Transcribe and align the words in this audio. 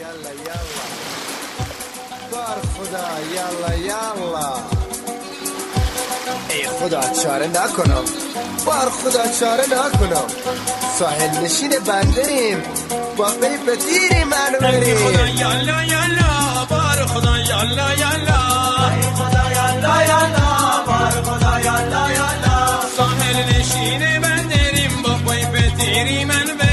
یالا 0.00 0.32
یالا 0.46 0.84
بار 2.32 2.58
خدا 2.74 3.06
یالا 3.34 3.74
یالا 3.74 4.54
ای 6.50 6.68
خدا 6.68 7.00
چاره 7.22 7.46
نکنم 7.46 8.04
بار 8.66 8.90
خدا 8.90 9.24
چاره 9.40 9.64
نکنم 9.64 10.26
ساحل 10.98 11.44
نشین 11.44 11.70
بندریم 11.86 12.62
با 13.16 13.24
پیپ 13.24 13.84
دیری 13.84 14.24
من 14.24 14.52
بریم 14.60 14.96
خدا 14.96 15.26
یالا 15.26 15.82
یالا 15.84 16.64
بار 16.70 17.06
خدا 17.06 17.38
یالا 17.38 17.94
یالا 17.94 18.40
خدا 19.14 19.52
یالا 19.52 20.04
یالا 20.04 20.82
بار 20.86 21.22
خدا 21.22 21.60
یالا 21.60 22.10
یالا 22.12 22.80
ساحل 22.96 23.58
نشین 23.58 24.20
بندریم 24.20 25.02
با 25.02 25.14
پیپ 25.14 25.76
دیری 25.76 26.24
من 26.24 26.44
بریم 26.58 26.71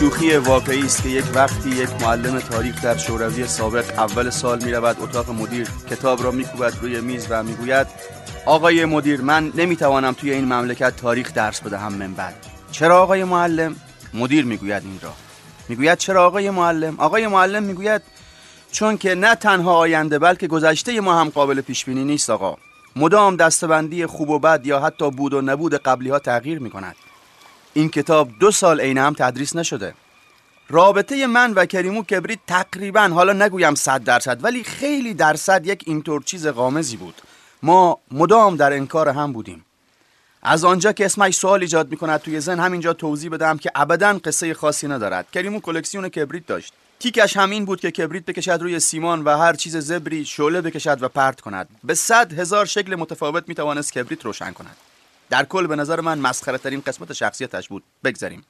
شوخی 0.00 0.36
واقعی 0.36 0.82
است 0.82 1.02
که 1.02 1.08
یک 1.08 1.24
وقتی 1.34 1.70
یک 1.70 1.90
معلم 2.02 2.40
تاریخ 2.40 2.82
در 2.82 2.96
شوروی 2.96 3.46
سابق 3.46 3.98
اول 3.98 4.30
سال 4.30 4.64
می 4.64 4.72
رود 4.72 4.96
اتاق 5.00 5.30
مدیر 5.30 5.68
کتاب 5.90 6.24
را 6.24 6.30
میکوبد 6.30 6.72
روی 6.82 7.00
میز 7.00 7.26
و 7.30 7.42
می‌گوید 7.42 7.86
آقای 8.46 8.84
مدیر 8.84 9.20
من 9.20 9.52
نمی‌توانم 9.54 10.12
توی 10.12 10.32
این 10.32 10.44
مملکت 10.44 10.96
تاریخ 10.96 11.34
درس 11.34 11.60
بدهم 11.60 11.92
من 11.92 12.14
بعد 12.14 12.34
چرا 12.72 13.02
آقای 13.02 13.24
معلم؟ 13.24 13.76
مدیر 14.14 14.44
می‌گوید 14.44 14.82
این 14.84 14.98
را. 15.02 15.12
می‌گوید 15.68 15.98
چرا 15.98 16.26
آقای 16.26 16.50
معلم؟ 16.50 17.00
آقای 17.00 17.26
معلم 17.26 17.62
می‌گوید 17.62 18.02
چون 18.72 18.96
که 18.96 19.14
نه 19.14 19.34
تنها 19.34 19.74
آینده 19.74 20.18
بلکه 20.18 20.46
گذشته 20.46 21.00
ما 21.00 21.20
هم 21.20 21.28
قابل 21.28 21.60
پیش 21.60 21.84
بینی 21.84 22.04
نیست 22.04 22.30
آقا. 22.30 22.56
مدام 22.96 23.36
دستبندی 23.36 24.06
خوب 24.06 24.30
و 24.30 24.38
بد 24.38 24.66
یا 24.66 24.80
حتی 24.80 25.10
بود 25.10 25.34
و 25.34 25.40
نبود 25.40 25.74
قبلی 25.74 26.10
ها 26.10 26.18
تغییر 26.18 26.58
می 26.58 26.70
کند 26.70 26.96
این 27.72 27.88
کتاب 27.88 28.28
دو 28.40 28.50
سال 28.50 28.80
عین 28.80 28.98
هم 28.98 29.14
تدریس 29.18 29.56
نشده. 29.56 29.94
رابطه 30.68 31.26
من 31.26 31.52
و 31.52 31.66
کریمو 31.66 32.02
کبریت 32.02 32.38
تقریبا 32.46 33.08
حالا 33.08 33.32
نگویم 33.32 33.74
صد 33.74 34.04
درصد 34.04 34.44
ولی 34.44 34.64
خیلی 34.64 35.14
درصد 35.14 35.66
یک 35.66 35.84
اینطور 35.86 36.22
چیز 36.22 36.46
غامضی 36.46 36.96
بود. 36.96 37.14
ما 37.62 37.98
مدام 38.10 38.56
در 38.56 38.72
انکار 38.72 39.08
هم 39.08 39.32
بودیم. 39.32 39.64
از 40.42 40.64
آنجا 40.64 40.92
که 40.92 41.04
اسمش 41.04 41.34
سوال 41.34 41.60
ایجاد 41.60 41.90
می 41.90 41.96
کند 41.96 42.20
توی 42.20 42.40
ذهن 42.40 42.60
همینجا 42.60 42.92
توضیح 42.92 43.30
بدم 43.30 43.58
که 43.58 43.70
ابدا 43.74 44.20
قصه 44.24 44.54
خاصی 44.54 44.88
ندارد. 44.88 45.30
کریمو 45.30 45.60
کلکسیون 45.60 46.08
کبریت 46.08 46.46
داشت. 46.46 46.72
تیکش 47.00 47.36
همین 47.36 47.64
بود 47.64 47.80
که 47.80 47.90
کبریت 47.90 48.24
بکشد 48.24 48.58
روی 48.60 48.80
سیمان 48.80 49.24
و 49.24 49.38
هر 49.38 49.52
چیز 49.52 49.76
زبری 49.76 50.24
شعله 50.24 50.60
بکشد 50.60 51.02
و 51.02 51.08
پرت 51.08 51.40
کند. 51.40 51.68
به 51.84 51.94
صد 51.94 52.38
هزار 52.38 52.66
شکل 52.66 52.94
متفاوت 52.94 53.48
می 53.48 53.54
توانست 53.54 53.92
کبریت 53.92 54.24
روشن 54.24 54.52
کند. 54.52 54.76
در 55.30 55.44
کل 55.44 55.66
به 55.66 55.76
نظر 55.76 56.00
من 56.00 56.18
مسخره 56.18 56.58
ترین 56.58 56.80
قسمت 56.86 57.12
شخصیتش 57.12 57.68
بود. 57.68 57.82
بگذاریم. 58.04 58.44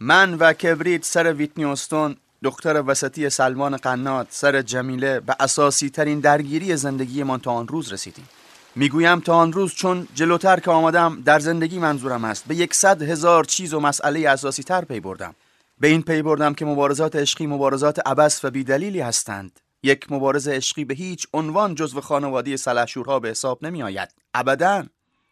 من 0.00 0.34
و 0.34 0.52
کبریت 0.52 1.04
سر 1.04 1.32
ویتنی 1.32 1.64
هیوستون 1.64 2.16
دختر 2.42 2.82
وسطی 2.86 3.30
سلمان 3.30 3.76
قنات 3.76 4.26
سر 4.30 4.62
جمیله 4.62 5.20
به 5.20 5.36
اساسی 5.40 5.90
ترین 5.90 6.20
درگیری 6.20 6.76
زندگیمان 6.76 7.40
تا 7.40 7.52
آن 7.52 7.68
روز 7.68 7.92
رسیدیم. 7.92 8.28
می‌گویم 8.76 9.20
تا 9.20 9.34
آن 9.34 9.52
روز 9.52 9.74
چون 9.74 10.08
جلوتر 10.14 10.60
که 10.60 10.70
آمدم 10.70 11.22
در 11.24 11.38
زندگی 11.38 11.78
منظورم 11.78 12.24
است. 12.24 12.44
به 12.46 12.54
یکصد 12.54 13.02
هزار 13.02 13.44
چیز 13.44 13.74
و 13.74 13.80
مسئله 13.80 14.28
اساسی 14.28 14.62
تر 14.62 14.84
پی 14.84 15.00
بردم. 15.00 15.34
به 15.80 15.88
این 15.88 16.02
پی 16.02 16.22
بردم 16.22 16.54
که 16.54 16.64
مبارزات 16.64 17.16
عشقی 17.16 17.46
مبارزات 17.46 18.08
عبث 18.08 18.44
و 18.44 18.50
بیدلیلی 18.50 19.00
هستند. 19.00 19.60
یک 19.82 20.12
مبارز 20.12 20.48
عشقی 20.48 20.84
به 20.84 20.94
هیچ 20.94 21.26
عنوان 21.34 21.74
جزو 21.74 22.00
خانواده‌ی 22.00 22.56
سلحشورها 22.56 23.20
به 23.20 23.28
حساب 23.28 23.64
نمی 23.64 23.82
آید 23.82 24.08
ابدا 24.34 24.84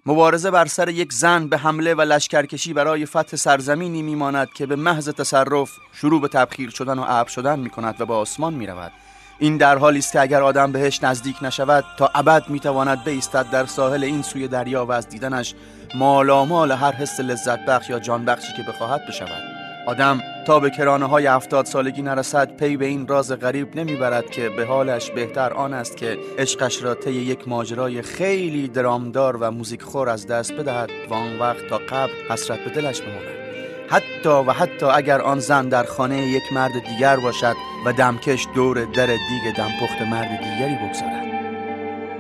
مبارزه 0.07 0.51
بر 0.51 0.67
سر 0.67 0.89
یک 0.89 1.13
زن 1.13 1.49
به 1.49 1.59
حمله 1.59 1.95
و 1.95 2.01
لشکرکشی 2.01 2.73
برای 2.73 3.07
فتح 3.07 3.37
سرزمینی 3.37 4.03
میماند 4.03 4.53
که 4.53 4.67
به 4.67 4.77
محض 4.77 5.09
تصرف 5.09 5.71
شروع 5.93 6.21
به 6.21 6.29
تبخیر 6.29 6.71
شدن 6.71 6.99
و 6.99 7.05
ابر 7.09 7.31
شدن 7.31 7.59
می 7.59 7.71
کند 7.71 8.01
و 8.01 8.07
به 8.07 8.15
آسمان 8.15 8.55
می 8.55 8.67
رود 8.67 8.93
این 9.39 9.57
در 9.57 9.79
حالی 9.79 9.99
است 9.99 10.13
که 10.13 10.21
اگر 10.21 10.43
آدم 10.43 10.73
بهش 10.73 11.05
نزدیک 11.05 11.37
نشود 11.43 11.85
تا 11.99 12.11
ابد 12.15 12.49
می‌تواند 12.49 13.05
بایستد 13.05 13.51
در 13.51 13.67
ساحل 13.67 14.05
این 14.05 14.23
سوی 14.23 14.49
دریا 14.49 14.87
و 14.87 14.93
از 14.93 15.09
دیدنش 15.09 15.55
مالامال 15.95 16.73
هر 16.73 16.93
حس 16.93 17.21
لذت 17.21 17.67
بخش 17.67 17.91
یا 17.91 17.99
جان 17.99 18.25
بخشی 18.25 18.53
که 18.57 18.63
بخواهد 18.63 19.07
بشود. 19.09 19.52
آدم 19.87 20.21
تا 20.47 20.61
به 20.61 20.71
کرانه 20.71 21.07
های 21.07 21.27
هفتاد 21.27 21.67
سالگی 21.67 22.03
نرسد 22.03 22.57
پی 22.57 22.77
به 22.77 22.87
این 22.87 23.07
راز 23.07 23.33
غریب 23.33 23.77
نمی‌برد 23.77 24.31
که 24.31 24.49
به 24.49 24.65
حالش 24.65 25.11
بهتر 25.11 25.53
آن 25.53 25.75
است 25.75 25.97
که 25.97 26.19
عشقش 26.39 26.83
را 26.83 26.95
طی 26.95 27.13
یک 27.13 27.49
ماجرای 27.49 28.03
خیلی 28.03 28.69
درامدار 28.69 29.37
و 29.37 29.51
موزیک 29.51 29.83
خور 29.83 30.09
از 30.09 30.27
دست 30.27 30.53
بدهد 30.53 30.91
و 31.11 31.15
آن 31.15 31.39
وقت 31.39 31.67
تا 31.69 31.79
قبل 31.79 32.13
حسرت 32.31 32.59
به 32.59 32.71
دلش 32.71 33.01
بماند. 33.01 33.43
حتی 33.89 34.29
و 34.29 34.53
حتی 34.53 34.87
اگر 34.87 35.21
آن 35.21 35.39
زن 35.39 35.69
در 35.69 35.85
خانه 35.85 36.27
یک 36.27 36.53
مرد 36.53 36.73
دیگر 36.89 37.17
باشد 37.17 37.57
و 37.87 37.93
دمکش 37.93 38.47
دور 38.55 38.85
در 38.85 39.07
دیگ 39.07 39.57
دمپخت 39.57 40.03
مرد 40.03 40.29
دیگری 40.29 40.75
بگذارد. 40.75 41.33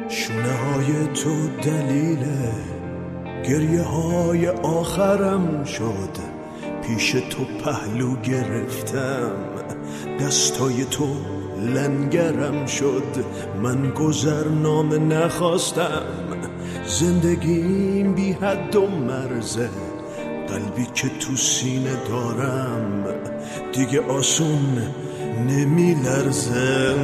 شونه 0.08 0.52
های 0.52 1.06
تو 1.06 1.48
دلیل 1.62 2.26
گریه 3.44 3.82
های 3.82 4.48
آخرم 4.48 5.64
شد. 5.64 6.31
پیش 6.82 7.10
تو 7.10 7.44
پهلو 7.64 8.16
گرفتم. 8.16 9.32
دستای 10.20 10.84
تو 10.84 11.06
لنگرم 11.74 12.66
شد. 12.66 13.24
من 13.62 13.90
گذرنامه 13.90 14.98
نخواستم. 14.98 16.02
زندگیم 16.86 18.14
بی 18.14 18.32
حد 18.32 18.76
و 18.76 18.86
مرزه 18.86 19.70
قلبی 20.48 20.86
که 20.94 21.08
تو 21.08 21.36
سینه 21.36 21.96
دارم. 22.08 23.04
دیگه 23.72 24.00
آسون 24.00 24.82
نمی 25.48 25.94
لرزه. 25.94 26.94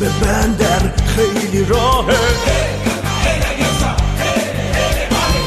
به 0.00 0.08
بندر 0.08 0.96
خیلی 0.96 1.64
راهه 1.64 2.18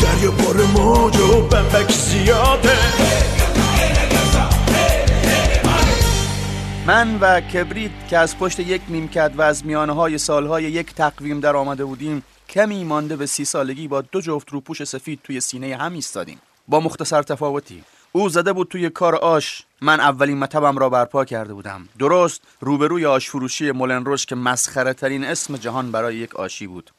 دریا 0.02 0.32
پر 0.32 0.62
موج 0.66 1.18
و 1.20 1.42
بمبک 1.42 1.92
زیاده 1.92 2.78
من 6.88 7.20
و 7.20 7.42
کبریت 7.42 7.92
که 8.10 8.18
از 8.18 8.38
پشت 8.38 8.60
یک 8.60 8.82
نیمکت 8.90 9.32
و 9.36 9.42
از 9.42 9.66
میانه 9.66 9.94
های 9.94 10.18
سالهای 10.18 10.64
یک 10.64 10.94
تقویم 10.94 11.40
در 11.40 11.56
آمده 11.56 11.86
بودیم 11.86 12.24
کمی 12.50 12.84
مانده 12.84 13.16
به 13.16 13.26
سی 13.26 13.46
سالگی 13.46 13.88
با 13.88 14.02
دو 14.02 14.22
جفت 14.22 14.50
روپوش 14.50 14.84
سفید 14.84 15.20
توی 15.24 15.42
سینه 15.42 15.76
هم 15.76 15.94
ایستادیم. 15.94 16.40
با 16.68 16.80
مختصر 16.80 17.24
تفاوتی. 17.24 17.84
او 18.18 18.30
زده 18.30 18.54
بود 18.54 18.68
توی 18.68 18.90
کار 18.90 19.16
آش. 19.16 19.64
من 19.82 20.00
اولین 20.00 20.38
مطبم 20.38 20.78
را 20.78 20.90
برپا 20.90 21.26
کرده 21.26 21.54
بودم. 21.54 21.88
درست 22.00 22.42
روبروی 22.60 23.06
آش 23.06 23.30
فروشی 23.30 23.72
مولن 23.72 24.06
روش 24.06 24.26
که 24.26 24.36
مسخره 24.36 24.94
ترین 24.94 25.24
اسم 25.24 25.58
جهان 25.58 25.92
برای 25.92 26.16
یک 26.16 26.36
آشی 26.36 26.68
بود. 26.68 26.92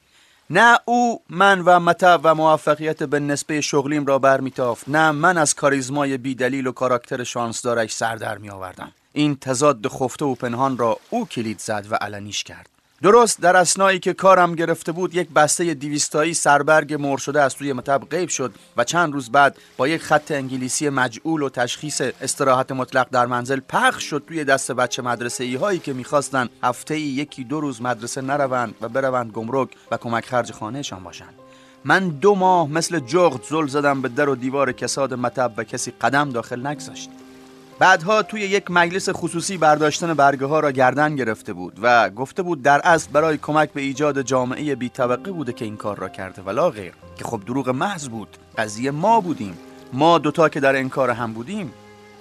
نه 0.51 0.79
او 0.85 1.23
من 1.31 1.61
و 1.61 1.81
مطب 1.81 2.21
و 2.25 2.35
موفقیت 2.35 3.03
به 3.03 3.21
نسبه 3.21 3.61
شغلیم 3.61 4.07
را 4.07 4.19
برمیتافت. 4.19 4.89
نه 4.89 5.11
من 5.11 5.39
از 5.39 5.55
کاریزمای 5.55 6.17
بیدلیل 6.17 6.67
و 6.67 6.73
کاراکتر 6.73 7.25
شانسدارش 7.25 7.93
سر 7.93 8.17
در 8.17 8.39
می 8.39 8.51
آوردم 8.51 8.93
این 9.13 9.37
تضاد 9.37 9.89
خفته 9.89 10.25
و 10.25 10.35
پنهان 10.35 10.79
را 10.79 10.99
او 11.11 11.27
کلید 11.27 11.59
زد 11.59 11.87
و 11.91 11.95
علنیش 11.95 12.45
کرد. 12.45 12.78
درست 13.03 13.41
در 13.41 13.57
اسنایی 13.57 13.99
که 13.99 14.13
کارم 14.13 14.55
گرفته 14.55 14.93
بود 14.93 15.15
یک 15.15 15.29
بسته 15.29 15.75
دیویستایی 15.75 16.35
سربرگ 16.35 16.95
مر 16.95 17.17
شده 17.17 17.43
از 17.43 17.55
توی 17.55 17.73
مطب 17.73 18.03
غیب 18.11 18.29
شد 18.29 18.55
و 18.77 18.85
چند 18.85 19.13
روز 19.13 19.31
بعد 19.31 19.57
با 19.77 19.89
یک 19.89 20.03
خط 20.03 20.31
انگلیسی 20.31 20.89
مجعول 20.89 21.43
و 21.43 21.49
تشخیص 21.49 22.01
استراحت 22.01 22.73
مطلق 22.73 23.09
در 23.11 23.27
منزل 23.27 23.61
پخش 23.69 24.05
شد 24.05 24.25
توی 24.29 24.45
دست 24.45 24.73
بچه 24.73 25.03
مدرسه 25.03 25.45
ای 25.45 25.55
هایی 25.55 25.79
که 25.79 25.93
می‌خواستن 25.93 26.49
هفته 26.63 26.95
ای 26.95 27.01
یکی 27.01 27.45
دو 27.45 27.61
روز 27.61 27.83
مدرسه 27.83 28.21
نروند 28.21 28.75
و 28.81 28.89
بروند 28.89 29.33
گمرک 29.33 29.69
و 29.91 29.97
کمک 29.97 30.25
خرج 30.25 30.53
خانهشان 30.53 31.05
باشند. 31.05 31.35
من 31.85 32.09
دو 32.09 32.35
ماه 32.35 32.69
مثل 32.69 33.01
جغد 33.01 33.45
زل 33.45 33.67
زدم 33.67 34.03
به 34.03 34.09
در 34.09 34.29
و 34.29 34.35
دیوار 34.35 34.73
کساد 34.73 35.15
مطب 35.15 35.53
و 35.57 35.65
کسی 35.65 35.93
قدم 36.01 36.31
داخل 36.31 36.67
نگذاشت. 36.67 37.11
بعدها 37.79 38.23
توی 38.23 38.41
یک 38.41 38.71
مجلس 38.71 39.09
خصوصی 39.09 39.57
برداشتن 39.57 40.15
برگه 40.15 40.47
ها 40.47 40.61
را 40.61 40.71
گردن 40.71 41.17
گرفته 41.17 41.53
بود 41.53 41.79
و 41.83 42.11
گفته 42.11 42.43
بود 42.43 42.63
در 42.63 42.81
اصل 42.85 43.11
برای 43.13 43.39
کمک 43.39 43.73
به 43.73 43.81
ایجاد 43.81 44.23
جامعه 44.23 44.75
بی 44.75 44.89
طبقه 44.89 45.33
بوده 45.33 45.53
که 45.53 45.65
این 45.65 45.77
کار 45.77 45.99
را 45.99 46.09
کرده 46.09 46.43
ولا 46.43 46.71
غیر 46.71 46.93
که 47.17 47.25
خب 47.25 47.43
دروغ 47.47 47.69
محض 47.69 48.09
بود 48.09 48.37
قضیه 48.59 48.91
ما 48.91 49.21
بودیم. 49.21 49.59
ما 49.93 50.19
دوتا 50.19 50.49
که 50.49 50.61
در 50.61 50.77
انکار 50.77 51.11
هم 51.11 51.33
بودیم. 51.33 51.73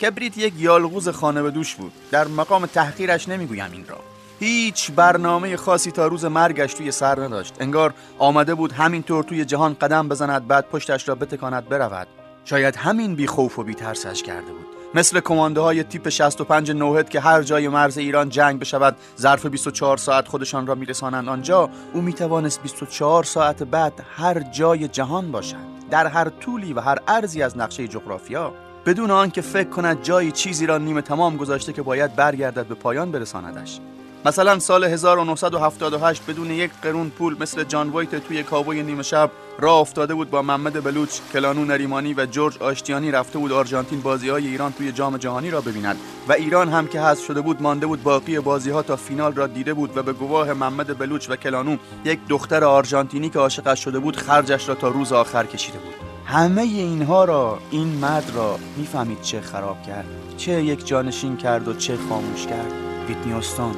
کبریت 0.01 0.38
یک 0.38 0.54
یالغوز 0.57 1.09
خانه 1.09 1.42
به 1.44 1.51
دوش 1.51 1.75
بود. 1.75 1.92
در 2.12 2.27
مقام 2.27 2.65
تحقیرش 2.65 3.30
نمی‌گویم 3.30 3.71
این 3.71 3.86
را. 3.88 4.00
هیچ 4.39 4.92
برنامه 4.92 5.57
خاصی 5.57 5.92
تا 5.92 6.07
روز 6.07 6.25
مرگش 6.25 6.74
توی 6.74 6.92
سر 6.92 7.19
نداشت. 7.19 7.54
انگار 7.59 7.94
آمده 8.19 8.56
بود 8.56 8.71
همینطور 8.71 9.24
توی 9.24 9.45
جهان 9.45 9.74
قدم 9.74 10.09
بزند 10.09 10.48
بعد 10.48 10.69
پشتش 10.69 11.09
را 11.09 11.15
بتکاند 11.15 11.69
برود. 11.69 12.07
شاید 12.45 12.75
همین 12.75 13.15
بی 13.15 13.27
خوف 13.27 13.59
و 13.59 13.63
بی 13.63 13.74
ترسش 13.74 14.24
کرده 14.24 14.51
بود. 14.51 14.76
مثل 14.97 15.19
کمانده 15.19 15.61
های 15.61 15.83
تیپ 15.83 16.09
65 16.09 16.71
نوهد 16.71 17.09
که 17.09 17.19
هر 17.19 17.41
جای 17.41 17.67
مرز 17.67 17.97
ایران 17.97 18.29
جنگ 18.29 18.59
بشود 18.59 18.95
ظرف 19.19 19.45
24 19.45 19.97
ساعت 19.97 20.27
خودشان 20.27 20.67
را 20.67 20.75
میرسانند. 20.75 21.29
آنجا 21.29 21.69
او 21.94 22.01
می‌توانست 22.01 22.61
24 22.61 23.23
ساعت 23.23 23.63
بعد 23.63 23.94
هر 24.17 24.39
جای 24.39 24.88
جهان 24.88 25.31
باشد 25.31 25.55
در 25.91 26.07
هر 26.07 26.29
طولی 26.29 26.73
و 26.73 26.79
هر 26.79 26.97
ارزی 27.07 27.41
از 27.41 27.57
نقشه 27.57 27.88
جغرافیا. 27.88 28.53
بدون 28.85 29.11
آنکه 29.11 29.41
فکر 29.41 29.69
کند 29.69 30.01
جایی 30.01 30.31
چیزی 30.31 30.65
را 30.65 30.77
نیمه 30.77 31.01
تمام 31.01 31.38
گذاشته 31.38 31.73
که 31.73 31.81
باید 31.81 32.15
برگردد 32.15 32.65
به 32.65 32.75
پایان 32.75 33.11
برساندش. 33.11 33.79
مثلا 34.25 34.60
سال 34.60 34.84
1978 34.84 36.25
بدون 36.25 36.52
یک 36.52 36.72
قرون 36.81 37.10
پول 37.10 37.36
مثل 37.40 37.64
جان 37.64 37.90
وایت 37.90 38.16
توی 38.16 38.44
کابوی 38.44 38.84
نیمه 38.84 39.04
شب 39.04 39.31
راه 39.60 39.80
افتاده 39.80 40.14
بود 40.14 40.30
با 40.30 40.42
محمد 40.42 40.84
بلوچ، 40.84 41.19
کلانو 41.34 41.66
نریمانی 41.66 42.14
و 42.14 42.25
جورج 42.25 42.58
آشتیانی 42.58 43.12
رفته 43.12 43.40
بود 43.40 43.52
آرژانتین 43.52 44.02
بازی 44.02 44.30
های 44.30 44.48
ایران 44.48 44.74
توی 44.74 44.92
جام 44.92 45.18
جهانی 45.18 45.52
را 45.52 45.62
ببیند. 45.62 45.98
و 46.28 46.34
ایران 46.34 46.69
هم 46.69 46.88
که 46.88 47.02
حذف 47.02 47.25
شده 47.25 47.42
بود 47.42 47.62
مانده 47.62 47.88
بود 47.88 48.04
باقی 48.04 48.40
بازی 48.40 48.69
ها 48.69 48.81
تا 48.81 48.96
فینال 48.96 49.34
را 49.34 49.48
دیده 49.48 49.74
بود 49.74 49.98
و 49.98 50.04
به 50.04 50.14
گواه 50.14 50.54
محمد 50.54 50.98
بلوچ 50.98 51.30
و 51.30 51.36
کلانو 51.36 51.78
یک 52.06 52.19
دختر 52.30 52.64
آرژانتینی 52.64 53.30
که 53.30 53.40
عاشقش 53.40 53.84
شده 53.84 54.00
بود 54.00 54.16
خرجش 54.16 54.69
را 54.69 54.75
تا 54.75 54.88
روز 54.88 55.14
آخر 55.14 55.46
کشیده 55.46 55.78
بود. 55.78 55.94
همه 56.25 56.62
اینها 56.62 57.25
را 57.25 57.60
این 57.72 57.88
مرد 57.88 58.31
را 58.36 58.60
می‌فهمید 58.78 59.22
چه 59.22 59.42
خراب 59.42 59.84
کرد 59.84 60.06
چه 60.38 60.64
یک 60.64 60.88
جانشین 60.88 61.38
کرد 61.38 61.68
و 61.68 61.74
چه 61.74 61.98
خاموش 62.10 62.48
کرد. 62.48 62.72
ویتنیوستون 63.08 63.75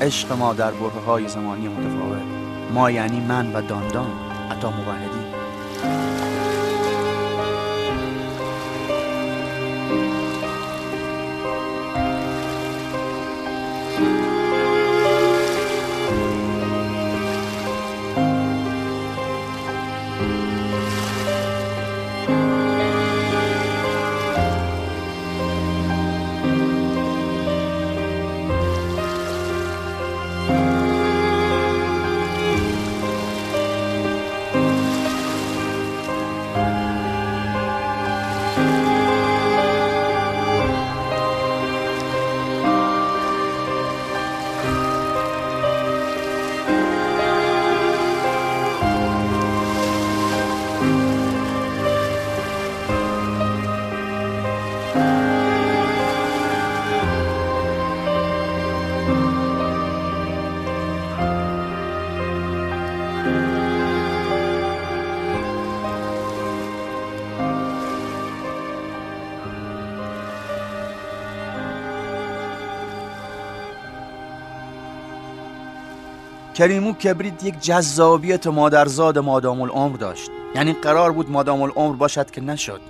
عشق 0.00 0.32
ما 0.32 0.52
در 0.52 0.70
بره 0.70 1.00
های 1.06 1.28
زمانی 1.28 1.68
متفاوت. 1.68 2.22
ما 2.74 2.90
یعنی 2.90 3.20
من 3.20 3.52
و 3.52 3.62
داندان 3.62 4.10
عطا 4.50 4.70
موحدی 4.70 5.19
کریمو 76.60 76.92
کبریت 76.92 77.44
یک 77.44 77.60
جذابیت 77.60 78.46
مادرزاد 78.46 79.18
مادام 79.18 79.60
العمر 79.60 79.96
داشت. 79.96 80.30
یعنی 80.54 80.72
قرار 80.72 81.12
بود 81.12 81.30
مادام 81.30 81.62
العمر 81.62 81.96
باشد 81.96 82.30
که 82.30 82.40
نشد. 82.40 82.80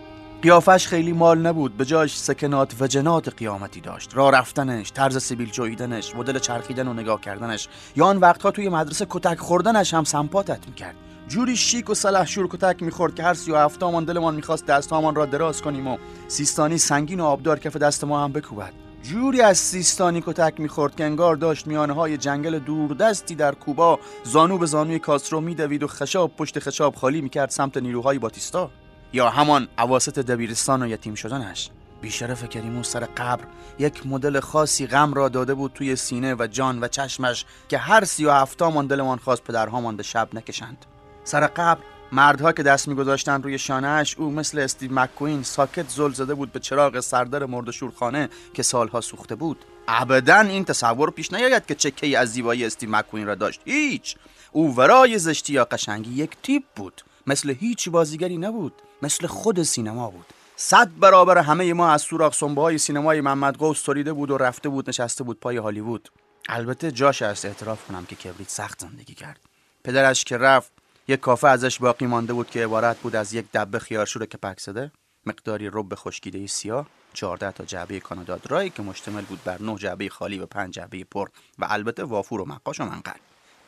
قیافش 0.42 0.86
خیلی 0.86 1.12
مال 1.12 1.38
نبود 1.38 1.76
به 1.76 1.84
جاش 1.84 2.18
سکنات 2.18 2.74
و 2.80 2.86
جنات 2.86 3.28
قیامتی 3.28 3.80
داشت. 3.80 4.10
راه 4.14 4.32
رفتنش 4.32 4.92
طرز 4.92 5.22
سیبیل 5.22 5.50
جویدنش 5.50 6.14
مدل 6.14 6.38
چرخیدن 6.38 6.88
و 6.88 6.92
نگاه 6.92 7.20
کردنش. 7.20 7.68
یا 7.96 8.06
آن 8.06 8.16
وقتها 8.16 8.50
توی 8.50 8.68
مدرسه 8.68 9.06
کتک 9.10 9.38
خوردنش 9.38 9.94
هم 9.94 10.04
سمپاتت 10.04 10.68
می‌کرد. 10.68 10.94
جوری 11.28 11.56
شیک 11.56 11.90
و 11.90 11.94
سلحشور 11.94 12.48
کتک 12.48 12.82
می‌خورد 12.82 13.14
که 13.14 13.22
هر 13.22 13.34
سی 13.34 13.52
و 13.52 13.56
هفتهمان 13.56 14.04
دلمان 14.04 14.34
می‌خواست 14.34 14.66
دستهامان 14.66 15.14
را 15.14 15.26
دراز 15.26 15.62
کنیم 15.62 15.86
و 15.86 15.96
سیستانی 16.28 16.78
سنگین 16.78 17.20
و 17.20 17.24
آبدار 17.24 17.58
کف 17.58 17.76
دست 17.76 18.04
ما 18.04 18.24
هم 18.24 18.32
بکوبد. 18.32 18.89
جوری 19.02 19.40
از 19.40 19.58
سیستانی 19.58 20.22
کتک 20.26 20.60
می‌خورد 20.60 20.96
که 20.96 21.04
انگار 21.04 21.36
داشت 21.36 21.66
میانه 21.66 21.92
های 21.92 22.16
جنگل 22.16 22.58
دوردستی 22.58 23.34
در 23.34 23.54
کوبا 23.54 23.98
زانو 24.24 24.58
به 24.58 24.66
زانوی 24.66 24.98
کاسترو 24.98 25.40
میدوید 25.40 25.82
و 25.82 25.86
خشاب 25.86 26.36
پشت 26.36 26.58
خشاب 26.58 26.94
خالی 26.94 27.20
می‌کرد 27.20 27.50
سمت 27.50 27.76
نیروهای 27.76 28.18
باتیستا. 28.18 28.70
یا 29.12 29.30
همان 29.30 29.68
عواست 29.78 30.18
دبیرستان 30.18 30.82
و 30.82 30.86
یتیم 30.86 31.14
شدنش. 31.14 31.70
بیشرف 32.00 32.48
کریمو 32.48 32.82
سر 32.82 33.00
قبر 33.16 33.44
یک 33.78 34.06
مدل 34.06 34.40
خاصی 34.40 34.86
غم 34.86 35.14
را 35.14 35.28
داده 35.28 35.54
بود 35.54 35.72
توی 35.74 35.96
سینه 35.96 36.34
و 36.34 36.46
جان 36.46 36.80
و 36.80 36.88
چشمش 36.88 37.44
که 37.68 37.78
هر 37.78 38.04
سی 38.04 38.24
و 38.24 38.30
هفتامان 38.30 38.86
دلمان 38.86 39.18
خواست 39.18 39.44
پدرهامان 39.44 39.96
به 39.96 40.02
شب 40.02 40.28
نکشند. 40.32 40.86
سر 41.24 41.46
قبر 41.46 41.80
مردها 42.12 42.52
که 42.52 42.62
دست 42.62 42.88
میگذاشتن 42.88 43.42
روی 43.42 43.58
شانهش 43.58 44.16
او 44.18 44.30
مثل 44.30 44.58
استیو 44.58 44.92
مکوین 44.92 45.42
ساکت 45.42 45.88
زل 45.88 46.12
زده 46.12 46.34
بود 46.34 46.52
به 46.52 46.60
چراغ 46.60 47.00
سردر 47.00 47.46
مرد 47.46 47.70
شورخانه 47.70 48.28
که 48.54 48.62
سالها 48.62 49.00
سوخته 49.00 49.34
بود. 49.34 49.64
ابدا 49.88 50.40
این 50.40 50.64
تصور 50.64 51.10
پیش 51.10 51.32
نیاید 51.32 51.66
که 51.66 51.74
چکه 51.74 52.06
ای 52.06 52.16
از 52.16 52.32
زیبایی 52.32 52.64
استیو 52.64 52.90
مکوین 52.90 53.26
را 53.26 53.34
داشت. 53.34 53.60
هیچ! 53.64 54.16
او 54.52 54.76
ورای 54.76 55.18
زشتی 55.18 55.52
یا 55.52 55.64
قشنگی 55.64 56.10
یک 56.10 56.36
تیپ 56.42 56.62
بود. 56.76 57.02
مثل 57.26 57.50
هیچ 57.50 57.88
بازیگری 57.88 58.38
نبود. 58.38 58.72
مثل 59.02 59.26
خود 59.26 59.62
سینما 59.62 60.10
بود. 60.10 60.26
صد 60.56 60.90
برابر 60.98 61.38
همه 61.38 61.72
ما 61.72 61.90
از 61.90 62.02
سوراخ 62.02 62.34
سنبه 62.34 62.62
های 62.62 62.78
سینمای 62.78 63.20
محمد 63.20 63.56
قوس 63.56 63.82
تریده 63.82 64.12
بود 64.12 64.30
و 64.30 64.38
رفته 64.38 64.68
بود 64.68 64.88
نشسته 64.88 65.24
بود 65.24 65.40
پای 65.40 65.56
هالیوود. 65.56 66.08
البته 66.48 66.92
جاش 66.92 67.22
است 67.22 67.44
اعتراف 67.44 67.86
کنم 67.88 68.04
که 68.06 68.16
کبریت 68.16 68.50
سخت 68.50 68.80
زندگی 68.80 69.14
کرد. 69.14 69.40
پدرش 69.84 70.24
که 70.24 70.36
رفت 70.36 70.72
یک 71.08 71.20
کافه 71.20 71.48
ازش 71.48 71.78
باقی 71.78 72.06
مانده 72.06 72.32
بود 72.32 72.50
که 72.50 72.64
عبارت 72.64 72.98
بود 72.98 73.16
از 73.16 73.34
یک 73.34 73.46
دبه 73.54 73.78
خیارشور 73.78 74.26
کپک 74.26 74.60
زده 74.60 74.92
مقداری 75.26 75.70
رب 75.72 75.94
خشکیده 75.94 76.46
سیاه 76.46 76.86
14 77.12 77.52
تا 77.52 77.64
جعبه 77.64 78.00
کانادا 78.00 78.36
درای 78.36 78.70
که 78.70 78.82
مشتمل 78.82 79.22
بود 79.22 79.44
بر 79.44 79.62
9 79.62 79.76
جعبه 79.76 80.08
خالی 80.08 80.38
و 80.38 80.46
5 80.46 80.74
جعبه 80.74 81.04
پر 81.04 81.28
و 81.58 81.66
البته 81.68 82.04
وافور 82.04 82.40
و 82.40 82.44
مقاش 82.44 82.80
و 82.80 82.84
منقل. 82.84 83.18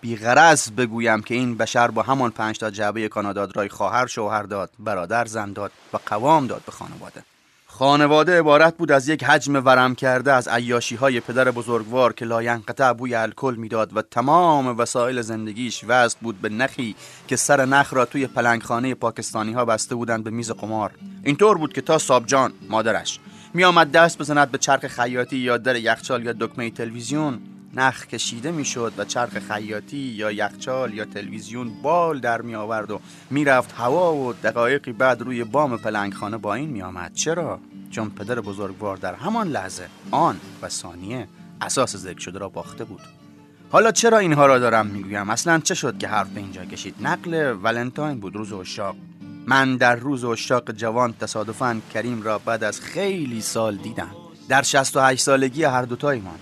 بیغرض 0.01 0.71
بگویم 0.71 1.23
که 1.23 1.35
این 1.35 1.57
بشر 1.57 1.91
با 1.91 2.03
همان 2.03 2.31
5 2.31 2.59
تا 2.59 2.71
جعبه 2.71 3.09
کانادا 3.09 3.47
درای 3.47 3.69
خواهر 3.69 4.07
شوهر 4.07 4.43
داد 4.43 4.71
برادر 4.79 5.25
زن 5.25 5.53
داد 5.53 5.73
و 5.93 5.99
قوام 6.07 6.47
داد 6.47 6.63
به 6.67 6.73
خانواده. 6.73 7.25
خانواده 7.75 8.39
عبارت 8.39 8.77
بود 8.77 8.93
از 8.93 9.09
یک 9.09 9.25
حجم 9.25 9.65
ورم 9.65 9.95
کرده 9.95 10.33
از 10.33 10.49
عیاشی 10.49 10.97
های 10.97 11.21
پدر 11.21 11.51
بزرگوار 11.51 12.13
که 12.13 12.25
لاینقطع 12.25 12.93
بوی 12.93 13.15
الکل 13.15 13.55
می‌داد 13.59 13.97
و 13.97 14.03
تمام 14.03 14.79
وسایل 14.79 15.23
زندگیش 15.23 15.85
وزد 15.89 16.19
بود 16.19 16.41
به 16.41 16.49
نخی 16.49 16.97
که 17.29 17.37
سر 17.37 17.65
نخ 17.65 17.95
را 17.95 18.05
توی 18.05 18.27
پلنگخانه 18.27 18.95
پاکستانی 18.95 19.53
ها 19.53 19.65
بسته 19.65 19.95
بودند 19.95 20.25
به 20.25 20.31
میز 20.31 20.51
قمار. 20.51 20.91
اینطور 21.25 21.59
بود 21.59 21.73
که 21.73 21.81
تا 21.81 21.99
سابجان 21.99 22.53
مادرش 22.71 23.21
میآمد 23.55 23.93
دست 23.93 24.19
بزند 24.19 24.51
به 24.51 24.59
چرخ 24.59 24.87
خیاطی 24.87 25.37
یا 25.37 25.59
در 25.59 25.77
یخچال 25.77 26.25
یا 26.25 26.33
دکمه 26.33 26.71
تلویزیون. 26.71 27.41
نخ 27.75 28.07
کشیده 28.07 28.51
می‌شد 28.51 28.93
و 28.97 29.05
چرخ 29.05 29.39
خیاطی 29.39 29.97
یا 29.97 30.33
یخچال 30.33 30.95
یا 30.95 31.05
تلویزیون 31.05 31.83
بال 31.83 32.21
در 32.21 32.43
می 32.43 32.55
آورد 32.55 32.91
و 32.91 33.01
می‌رفت 33.31 33.75
هوا 33.79 34.15
و 34.15 34.33
دقایقی 34.33 34.93
بعد 34.93 35.23
روی 35.23 35.45
بام 35.45 35.77
پلنگخانه 35.77 36.37
با 36.37 36.55
این 36.55 36.71
می 36.71 36.83
آمد 36.83 37.15
چرا؟ 37.15 37.61
چون 37.91 38.11
پدر 38.11 38.41
بزرگوار 38.41 38.97
در 38.97 39.15
همان 39.15 39.49
لحظه 39.49 39.89
آن 40.11 40.41
و 40.63 40.69
ثانیه 40.69 41.29
اساس 41.61 41.97
ذکر 41.97 42.19
شده 42.19 42.39
را 42.39 42.49
باخته 42.49 42.85
بود. 42.85 43.01
حالا 43.71 43.93
چرا 43.93 44.19
اینها 44.19 44.47
را 44.47 44.59
دارم 44.59 44.87
می‌گویم؟ 44.87 45.31
اصلا 45.31 45.59
چه 45.59 45.75
شد 45.75 45.99
که 45.99 46.09
حرف 46.09 46.29
به 46.29 46.41
اینجا 46.41 46.65
کشید؟ 46.65 46.95
نقل 47.01 47.57
ولنتاین 47.63 48.21
بود 48.21 48.37
روز 48.37 48.53
اشاق. 48.53 48.97
من 49.47 49.77
در 49.77 49.97
روز 49.97 50.25
اشاق 50.25 50.73
جوان 50.73 51.15
تصادفاً 51.21 51.81
کریم 51.95 52.23
را 52.23 52.39
بعد 52.39 52.65
از 52.65 52.81
خیلی 52.81 53.41
سال 53.41 53.77
دیدم. 53.77 54.11
در 54.49 54.63
68 54.63 55.23
سالگی 55.23 55.65
هر 55.65 55.83
دوتایمان. 55.83 56.39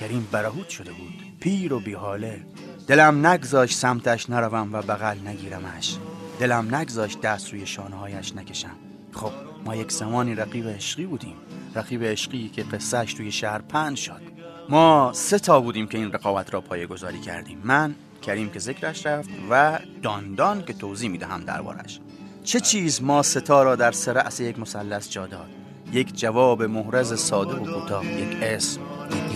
کریم 0.00 0.28
برهوت 0.32 0.68
شده 0.68 0.92
بود. 0.92 1.22
پیر 1.40 1.72
و 1.72 1.80
بیحاله. 1.80 2.46
دلم 2.86 3.26
نگذاشت 3.26 3.76
سمتش 3.76 4.30
نروم 4.30 4.72
و 4.72 4.82
بغل 4.82 5.18
نگیرمش. 5.26 5.96
دلم 6.40 6.74
نگذاشت 6.74 7.20
دست 7.20 7.52
روی 7.52 7.66
شانههایش 7.66 8.36
نکشم. 8.36 8.76
خب 9.12 9.32
ما 9.64 9.76
یک 9.76 9.92
زمانی 9.92 10.34
رقیب 10.34 10.68
عشقی 10.68 11.06
بودیم. 11.06 11.36
رقیب 11.74 12.04
عشقی 12.04 12.48
که 12.48 12.62
قصهش 12.62 13.14
توی 13.14 13.32
شهر 13.32 13.58
پنج 13.58 13.96
شد. 13.98 14.20
ما 14.68 15.10
سه 15.14 15.38
تا 15.38 15.60
بودیم 15.60 15.86
که 15.86 15.98
این 15.98 16.12
رقابت 16.12 16.54
را 16.54 16.60
پایه 16.60 16.86
گذاری 16.86 17.20
کردیم. 17.20 17.60
من 17.64 17.94
کریم 18.22 18.50
که 18.50 18.58
ذکرش 18.58 19.06
رفت 19.06 19.30
و 19.50 19.78
داندان 20.02 20.64
که 20.64 20.72
توضیح 20.72 21.10
می‌دهم 21.10 21.44
دربارش. 21.44 22.00
چه 22.44 22.60
چیز 22.60 23.02
ما 23.02 23.22
ستا 23.22 23.62
را 23.62 23.76
در 23.76 23.92
سرعس 23.92 24.40
یک 24.40 24.58
مثلث 24.58 25.10
جا 25.10 25.26
داد؟ 25.26 25.50
یک 25.92 26.16
جواب 26.16 26.62
محرز 26.62 27.20
ساده 27.20 27.54
و 27.54 27.80
کوتاه 27.80 28.06
یک 28.06 28.42
اسم. 28.42 28.80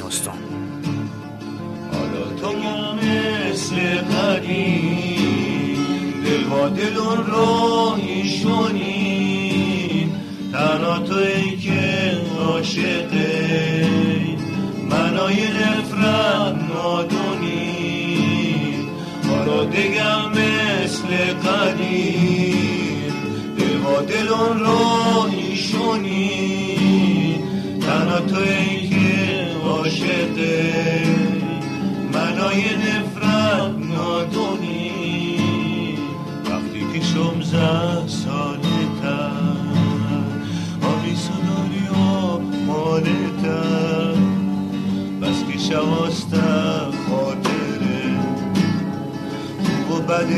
نیوستون 0.09 0.35
حالا 1.93 2.25
تو 2.41 2.53
مثل 2.97 3.77
قدیم 4.01 5.77
دل 6.25 6.45
با 6.45 6.69
دلون 6.69 7.27
راهی 7.27 8.29
تنها 10.53 10.99
تو 10.99 11.15
ای 11.15 11.57
که 11.57 12.17
عاشقه 12.41 13.87
منای 14.91 15.49
نفرت 15.49 16.57
نادونی. 16.75 17.79
حالا 19.29 19.65
دگم 19.65 20.31
مثل 20.31 21.09
قدیم 21.49 23.13
دل 23.59 23.79
با 23.79 24.03
دلون 24.03 24.61
راهی 24.61 25.57
تنها 27.81 28.21
تو 28.21 28.37
ای 28.37 28.78
عاشقه. 29.89 31.05
منای 32.15 32.63
نفرت 32.77 33.73
نادونی. 33.97 35.39
وقتی 36.45 36.81
که 36.93 37.05
شم 37.07 37.43
زه 37.43 38.07
ساله 38.07 38.85
تر 39.03 39.31
ماله 42.67 43.31
تر. 43.43 44.15
بس 45.23 45.45
که 45.53 45.59
شواسته 45.59 46.43
خاطره. 47.09 48.19
خوب 49.65 49.99
و 49.99 50.03
بد 50.03 50.31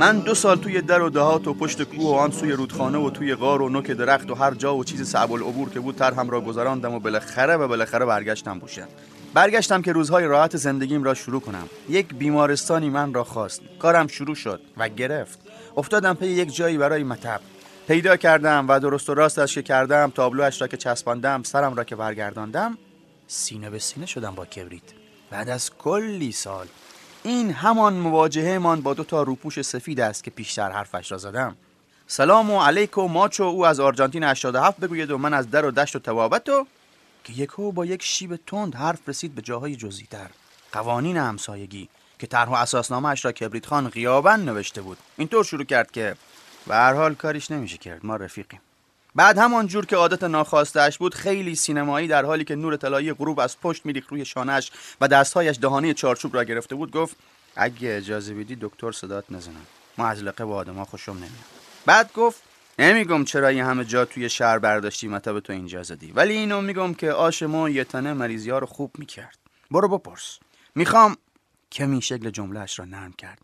من 0.00 0.18
دو 0.18 0.34
سال 0.34 0.58
توی 0.58 0.80
در 0.80 1.02
و 1.02 1.10
دهات 1.10 1.48
و 1.48 1.54
پشت 1.54 1.82
کوه 1.82 2.06
و 2.06 2.12
آن 2.14 2.30
سوی 2.30 2.52
رودخانه 2.52 2.98
و 2.98 3.10
توی 3.10 3.34
غار 3.34 3.62
و 3.62 3.68
نوک 3.68 3.90
درخت 3.90 4.30
و 4.30 4.34
هر 4.34 4.54
جا 4.54 4.76
و 4.76 4.84
چیز 4.84 5.10
صعب 5.10 5.32
العبور 5.32 5.70
که 5.70 5.80
بود 5.80 5.96
ترهم 5.96 6.30
را 6.30 6.40
گذراندم 6.40 6.94
و 6.94 7.00
بالاخره 7.00 7.56
و 7.56 7.68
بالاخره 7.68 8.04
برگشتم 8.04 8.58
بوشهر. 8.58 8.88
برگشتم 9.34 9.82
که 9.82 9.92
روزهای 9.92 10.24
راحت 10.24 10.56
زندگیم 10.56 11.02
را 11.02 11.14
شروع 11.14 11.40
کنم. 11.40 11.68
یک 11.88 12.14
بیمارستانی 12.14 12.90
من 12.90 13.14
را 13.14 13.24
خواست. 13.24 13.60
کارم 13.78 14.06
شروع 14.06 14.34
شد 14.34 14.60
و 14.76 14.88
گرفت. 14.88 15.38
افتادم 15.76 16.14
پی 16.14 16.26
یک 16.26 16.54
جایی 16.54 16.78
برای 16.78 17.04
مطب. 17.04 17.40
پیدا 17.88 18.16
کردم 18.16 18.66
و 18.68 18.80
درست 18.80 19.10
و 19.10 19.14
راستش 19.14 19.54
که 19.54 19.62
کردم 19.62 20.12
تابلوش 20.14 20.60
را 20.60 20.68
که 20.68 20.76
چسباندم 20.76 21.42
سرم 21.42 21.74
را 21.74 21.84
که 21.84 21.96
برگرداندم 21.96 22.78
سینه 23.26 23.70
به 23.70 23.78
سینه 23.78 24.06
شدم 24.06 24.34
با 24.34 24.44
کبریت. 24.44 24.82
بعد 25.30 25.48
از 25.48 25.70
کلی 25.78 26.32
سال 26.32 26.66
این 27.22 27.50
همان 27.50 27.94
مواجهه 27.94 28.58
من 28.58 28.80
با 28.80 28.94
دو 28.94 29.04
تا 29.04 29.22
روپوش 29.22 29.62
سفید 29.62 30.00
است 30.00 30.24
که 30.24 30.30
پیشتر 30.30 30.70
حرفش 30.70 31.12
را 31.12 31.18
زدم. 31.18 31.56
سلام 32.06 32.50
و 32.50 32.62
علیکم 32.62 33.02
ماچو 33.02 33.42
او 33.42 33.66
از 33.66 33.80
آرژانتین 33.80 34.24
87 34.24 34.80
بگوید 34.80 35.10
و 35.10 35.18
من 35.18 35.34
از 35.34 35.50
در 35.50 35.64
و 35.64 35.70
دشت 35.70 35.96
و 35.96 35.98
توابت 35.98 36.48
و 36.48 36.66
که 37.24 37.32
یکو 37.32 37.72
با 37.72 37.86
یک 37.86 38.02
شیب 38.02 38.36
تند 38.46 38.74
حرف 38.74 39.08
رسید 39.08 39.34
به 39.34 39.42
جاهای 39.42 39.76
جزیتر 39.76 40.30
قوانین 40.72 41.16
همسایگی 41.16 41.88
که 42.18 42.26
طرح 42.26 42.48
و 42.48 42.54
اساسنامه 42.54 43.08
اش 43.08 43.24
را 43.24 43.32
کبریت 43.32 43.66
خان 43.66 43.88
غیابن 43.88 44.40
نوشته 44.40 44.82
بود. 44.82 44.98
اینطور 45.16 45.44
شروع 45.44 45.64
کرد 45.64 45.90
که 45.90 46.16
به 46.66 46.74
هر 46.74 46.94
حال 46.94 47.14
کاریش 47.14 47.50
نمیشه 47.50 47.78
کرد. 47.78 48.06
ما 48.06 48.16
رفیقیم. 48.16 48.60
بعد 49.14 49.38
همان 49.38 49.66
جور 49.66 49.86
که 49.86 49.96
عادت 49.96 50.24
ناخواستهاش 50.24 50.98
بود 50.98 51.14
خیلی 51.14 51.54
سینمایی 51.54 52.08
در 52.08 52.24
حالی 52.24 52.44
که 52.44 52.54
نور 52.54 52.76
طلایی 52.76 53.12
غروب 53.12 53.40
از 53.40 53.60
پشت 53.60 53.86
میریخت 53.86 54.08
روی 54.08 54.24
شانهش 54.24 54.70
و 55.00 55.08
دستهایش 55.08 55.58
دهانه 55.62 55.94
چارچوب 55.94 56.34
را 56.34 56.44
گرفته 56.44 56.74
بود 56.74 56.92
گفت 56.92 57.16
اگه 57.56 57.96
اجازه 57.96 58.34
بدی 58.34 58.56
دکتر 58.60 58.92
صدات 58.92 59.24
نزنم. 59.30 59.66
ما 59.98 60.06
از 60.06 60.22
لقب 60.22 60.50
آدما 60.50 60.84
خوشم 60.84 61.12
نمیاد. 61.12 61.30
بعد 61.86 62.12
گفت 62.12 62.42
نمیگم 62.78 63.24
چرا 63.24 63.48
این 63.48 63.64
همه 63.64 63.84
جا 63.84 64.04
توی 64.04 64.28
شهر 64.28 64.58
برداشتی 64.58 65.08
مطب 65.08 65.40
تو 65.40 65.52
اینجا 65.52 65.82
زدی. 65.82 66.12
ولی 66.12 66.32
اینو 66.32 66.60
میگم 66.60 66.94
که 66.94 67.12
آش 67.12 67.42
ما 67.42 67.68
یه 67.68 67.84
تنه 67.84 68.12
مریضی 68.12 68.50
ها 68.50 68.58
رو 68.58 68.66
خوب 68.66 68.92
می‌کرد. 68.98 69.38
برو 69.70 69.98
بپرس. 69.98 70.38
می‌خوام. 70.74 71.16
کمی 71.72 72.02
شکل 72.02 72.30
جملهش 72.30 72.78
را 72.78 72.84
نرم 72.84 73.12
کرد. 73.12 73.38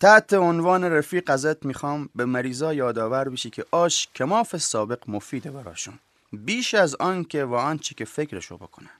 تحت 0.00 0.34
عنوان 0.34 0.84
رفیق 0.84 1.30
ازت 1.30 1.64
می‌خوام 1.64 2.08
به 2.14 2.24
مریضا 2.24 2.74
یادآور 2.74 3.28
بشی 3.28 3.50
که 3.50 3.64
آش 3.70 4.08
کماف 4.14 4.56
سابق 4.56 4.98
مفیده 5.08 5.50
براشون. 5.50 5.98
بیش 6.32 6.74
از 6.74 6.94
آن 6.94 7.24
که 7.24 7.44
و 7.44 7.54
آنچه 7.54 7.94
که 7.94 8.04
فکرشو 8.04 8.56
بکنن 8.56 8.90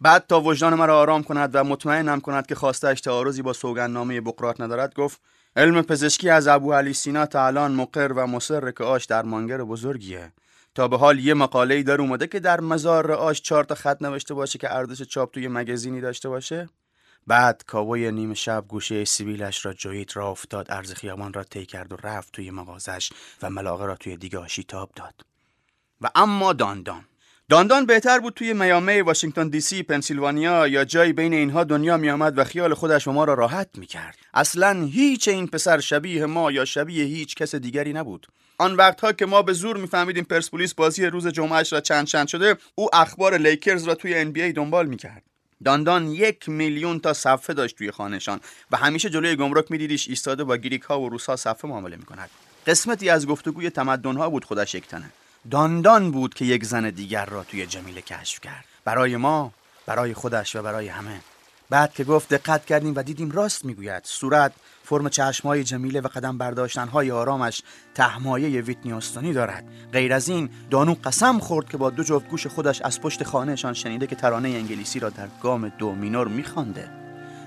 بعد 0.00 0.26
تا 0.26 0.40
وجدان 0.40 0.74
مرا 0.74 1.00
آرام 1.00 1.22
کند 1.22 1.50
و 1.52 1.64
مطمئنم 1.64 2.20
کند 2.20 2.46
که 2.46 2.54
خواستش 2.54 3.00
تعارضی 3.00 3.42
با 3.42 3.52
سوگندنامه 3.52 4.20
بقرات 4.20 4.60
ندارد 4.60 4.94
گفت 4.94 5.20
علم 5.56 5.82
پزشکی 5.82 6.30
از 6.30 6.46
ابو 6.46 6.72
علی 6.72 6.92
سینا 6.92 7.26
تا 7.26 7.46
الان 7.46 7.72
مقر 7.72 8.12
و 8.12 8.26
مصر 8.26 8.70
که 8.70 8.84
آش 8.84 9.04
درمانگر 9.04 9.64
بزرگیه. 9.64 10.32
تا 10.74 10.88
به 10.88 10.98
حال 10.98 11.18
یه 11.18 11.34
مقاله 11.34 11.74
ای 11.74 11.82
در 11.82 12.00
اومده 12.00 12.26
که 12.26 12.40
در 12.40 12.60
مزار 12.60 13.12
آش 13.12 13.42
چهار 13.42 13.64
تا 13.64 13.74
خط 13.74 14.02
نوشته 14.02 14.34
باشه 14.34 14.58
که 14.58 14.74
ارزش 14.74 15.02
چاپ 15.02 15.32
توی 15.32 15.48
مگزینی 15.48 16.00
داشته 16.00 16.28
باشه. 16.28 16.68
بعد 17.28 17.62
کاوای 17.66 18.12
نیمه 18.12 18.34
شب 18.34 18.64
گوشه 18.68 19.04
سیبیلش 19.04 19.66
را 19.66 19.72
جوید 19.72 20.16
را 20.16 20.28
افتاد 20.28 20.66
ارز 20.70 20.92
خیابان 20.92 21.32
را 21.32 21.44
طی 21.44 21.66
کرد 21.66 21.92
و 21.92 21.96
رفت 22.02 22.32
توی 22.32 22.50
مغازش 22.50 23.10
و 23.42 23.50
ملاقه 23.50 23.86
را 23.86 23.96
توی 23.96 24.16
دیگه 24.16 24.46
تاب 24.68 24.90
داد. 24.96 25.14
و 26.00 26.10
اما 26.14 26.52
داندان. 26.52 27.04
داندان 27.48 27.86
بهتر 27.86 28.18
بود 28.18 28.34
توی 28.34 28.52
میامی 28.52 29.00
واشنگتن 29.00 29.48
دی 29.48 29.60
سی 29.60 29.82
پنسیلوانیا 29.82 30.68
یا 30.68 30.84
جایی 30.84 31.12
بین 31.12 31.34
اینها 31.34 31.64
دنیا 31.64 31.96
می 31.96 32.10
آمد 32.10 32.38
و 32.38 32.44
خیال 32.44 32.74
خودش 32.74 33.08
ما 33.08 33.24
را 33.24 33.34
راحت 33.34 33.68
می 33.74 33.86
کرد 33.86 34.18
اصلا 34.34 34.84
هیچ 34.84 35.28
این 35.28 35.46
پسر 35.46 35.80
شبیه 35.80 36.26
ما 36.26 36.52
یا 36.52 36.64
شبیه 36.64 37.04
هیچ 37.04 37.34
کس 37.34 37.54
دیگری 37.54 37.92
نبود. 37.92 38.26
آن 38.58 38.74
وقتها 38.74 39.12
که 39.12 39.26
ما 39.26 39.42
به 39.42 39.52
زور 39.52 39.76
میفهمیدیم 39.76 40.24
پرسپولیس 40.24 40.74
بازی 40.74 41.06
روز 41.06 41.26
جمعهش 41.26 41.72
را 41.72 41.80
چند 41.80 42.06
چند 42.06 42.28
شده 42.28 42.56
او 42.74 42.88
اخبار 42.92 43.38
لیکرز 43.38 43.84
را 43.84 43.94
توی 43.94 44.24
بی 44.24 44.52
دنبال 44.52 44.86
می‌کرد. 44.86 45.27
داندان 45.64 46.08
یک 46.08 46.48
میلیون 46.48 47.00
تا 47.00 47.12
صفحه 47.12 47.54
داشت 47.54 47.76
توی 47.78 47.90
خانهشان 47.90 48.40
و 48.70 48.76
همیشه 48.76 49.10
جلوی 49.10 49.36
گمرک 49.36 49.70
میدیدیش 49.70 50.08
ایستاده 50.08 50.44
با 50.44 50.56
گریک 50.56 50.82
ها 50.82 51.00
و 51.00 51.08
روسا 51.08 51.36
صفحه 51.36 51.70
معامله 51.70 51.96
می‌کند. 51.96 52.30
قسمتی 52.66 53.10
از 53.10 53.26
گفتگوی 53.26 53.70
تمدن 53.70 54.16
ها 54.16 54.30
بود 54.30 54.44
خودش 54.44 54.74
یک 54.74 54.86
تنه 54.86 55.10
داندان 55.50 56.10
بود 56.10 56.34
که 56.34 56.44
یک 56.44 56.64
زن 56.64 56.90
دیگر 56.90 57.26
را 57.26 57.44
توی 57.44 57.66
جمیله 57.66 58.02
کشف 58.02 58.40
کرد. 58.40 58.64
برای 58.84 59.16
ما 59.16 59.52
برای 59.86 60.14
خودش 60.14 60.56
و 60.56 60.62
برای 60.62 60.88
همه. 60.88 61.20
بعد 61.70 61.94
که 61.94 62.04
گفت 62.04 62.34
دقت 62.34 62.66
کردیم 62.66 62.92
و 62.96 63.02
دیدیم 63.02 63.30
راست 63.30 63.64
می‌گوید. 63.64 64.04
صورت 64.04 64.52
فرم 64.88 65.08
چشمهای 65.08 65.64
جمیله 65.64 66.00
و 66.00 66.08
قدم 66.08 66.38
برداشتنهای 66.38 67.10
آرامش 67.10 67.62
تهمایه 67.94 68.60
ویتنی 68.60 69.32
دارد. 69.32 69.64
غیر 69.92 70.12
از 70.12 70.28
این 70.28 70.50
دانو 70.70 70.94
قسم 71.04 71.38
خورد 71.38 71.68
که 71.68 71.76
با 71.76 71.90
دو 71.90 72.02
جفت 72.02 72.28
گوش 72.28 72.46
خودش 72.46 72.82
از 72.82 73.00
پشت 73.00 73.24
خانهشان 73.24 73.72
شنیده 73.72 74.06
که 74.06 74.16
ترانه 74.16 74.48
انگلیسی 74.48 75.00
را 75.00 75.08
در 75.08 75.28
گام 75.42 75.68
دو 75.68 75.92
مینور 75.92 76.28
میخوانده. 76.28 76.88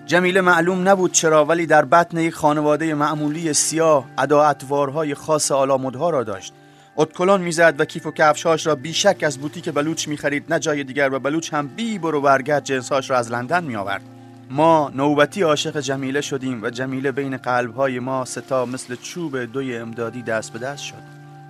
جمیله 0.05 0.41
معلوم 0.41 0.89
نبود 0.89 1.11
چرا 1.11 1.45
ولی 1.45 1.65
در 1.65 1.85
بطن 1.85 2.17
یک 2.17 2.33
خانواده 2.33 2.93
معمولی 2.93 3.53
سیاه 3.53 4.05
اداعتوارهای 4.17 5.15
خاص 5.15 5.51
آلامدها 5.51 6.09
را 6.09 6.23
داشت. 6.23 6.53
اتکلون 6.97 7.41
می‌زد 7.41 7.75
و 7.79 7.85
کیف 7.85 8.05
و 8.05 8.11
کفشهاش 8.11 8.67
را 8.67 8.75
بیشک 8.75 9.23
از 9.23 9.37
بوتیک 9.37 9.69
بلوچ 9.69 10.07
می‌خرید 10.07 10.53
نه 10.53 10.59
جای 10.59 10.83
دیگر 10.83 11.13
و 11.13 11.19
بلوچ 11.19 11.53
هم 11.53 11.67
بی 11.67 11.99
برو 11.99 12.21
برگرد 12.21 12.63
جنسهاش 12.63 13.09
را 13.09 13.17
از 13.17 13.31
لندن 13.31 13.63
میآورد. 13.63 14.10
ما 14.51 14.91
نوبتی 14.95 15.41
عاشق 15.41 15.79
جمیله 15.79 16.21
شدیم 16.21 16.63
و 16.63 16.69
جمیله 16.69 17.11
بین 17.11 17.37
قلبهای 17.37 17.99
ما 17.99 18.25
ستا 18.25 18.65
مثل 18.65 18.95
چوب 18.95 19.37
دوی 19.37 19.77
امدادی 19.77 20.21
دست 20.21 20.53
به 20.53 20.59
دست 20.59 20.83
شد. 20.83 20.95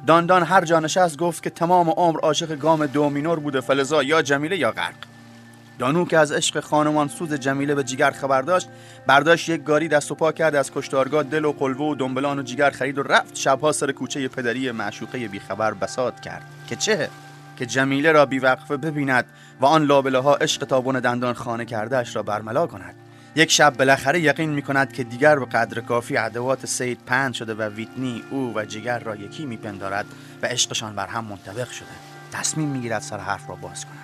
داندان 0.07 0.43
هر 0.43 0.65
جا 0.65 0.79
نشست 0.79 1.17
گفت 1.17 1.43
که 1.43 1.49
تمام 1.49 1.89
عمر 1.89 2.19
عاشق 2.19 2.55
گام 2.55 2.85
دومینور 2.85 3.39
بوده 3.39 3.61
فلزا 3.61 4.03
یا 4.03 4.21
جمیله 4.21 4.57
یا 4.57 4.71
غرق. 4.71 4.95
دانو 5.79 6.05
که 6.05 6.17
از 6.17 6.31
عشق 6.31 6.59
خانمان 6.59 7.07
سوز 7.07 7.33
جمیله 7.33 7.75
به 7.75 7.83
جیگر 7.83 8.11
خبر 8.11 8.41
داشت 8.41 8.69
برداشت 9.07 9.49
یک 9.49 9.63
گاری 9.63 9.87
دست 9.87 10.11
و 10.11 10.15
پا 10.15 10.31
کرد 10.31 10.55
از 10.55 10.71
کشتارگاه 10.71 11.23
دل 11.23 11.45
و 11.45 11.51
قلوه 11.51 11.85
و 11.85 11.95
دنبلان 11.95 12.39
و 12.39 12.43
جیگر 12.43 12.69
خرید 12.69 12.97
و 12.97 13.03
رفت 13.03 13.35
شبها 13.35 13.71
سر 13.71 13.91
کوچه 13.91 14.27
پدری 14.27 14.71
معشوقه 14.71 15.27
بیخبر 15.27 15.73
بساد 15.73 16.19
کرد. 16.19 16.45
که 16.67 16.75
چه؟ 16.75 17.09
که 17.57 17.65
جمیله 17.65 18.11
را 18.11 18.25
بیوقفه 18.25 18.77
ببیند 18.77 19.25
و 19.61 19.65
آن 19.65 19.85
لابله 19.85 20.19
ها 20.19 20.35
عشق 20.35 20.65
تابون 20.65 20.99
دندان 20.99 21.33
خانه 21.33 21.65
کردهش 21.65 22.15
را 22.15 22.23
برملا 22.23 22.67
کند. 22.67 22.95
یک 23.35 23.51
شب 23.51 23.77
بالاخره 23.77 24.19
یقین 24.19 24.49
می 24.49 24.61
کند 24.61 24.93
که 24.93 25.03
دیگر 25.03 25.39
به 25.39 25.45
قدر 25.45 25.81
کافی 25.81 26.17
ادوات 26.17 26.65
سید 26.65 26.99
پند 27.05 27.33
شده 27.33 27.53
و 27.53 27.61
ویتنی 27.61 28.23
او 28.31 28.53
و 28.55 28.65
جگر 28.65 28.99
را 28.99 29.15
یکی 29.15 29.45
میپندارد 29.45 30.05
و 30.41 30.45
عشقشان 30.45 30.95
بر 30.95 31.07
هم 31.07 31.25
منطبق 31.25 31.69
شده. 31.69 31.87
تصمیم 32.31 32.67
می‌گیرد 32.67 33.01
سر 33.01 33.17
حرف 33.17 33.49
را 33.49 33.55
باز 33.55 33.85
کند. 33.85 33.97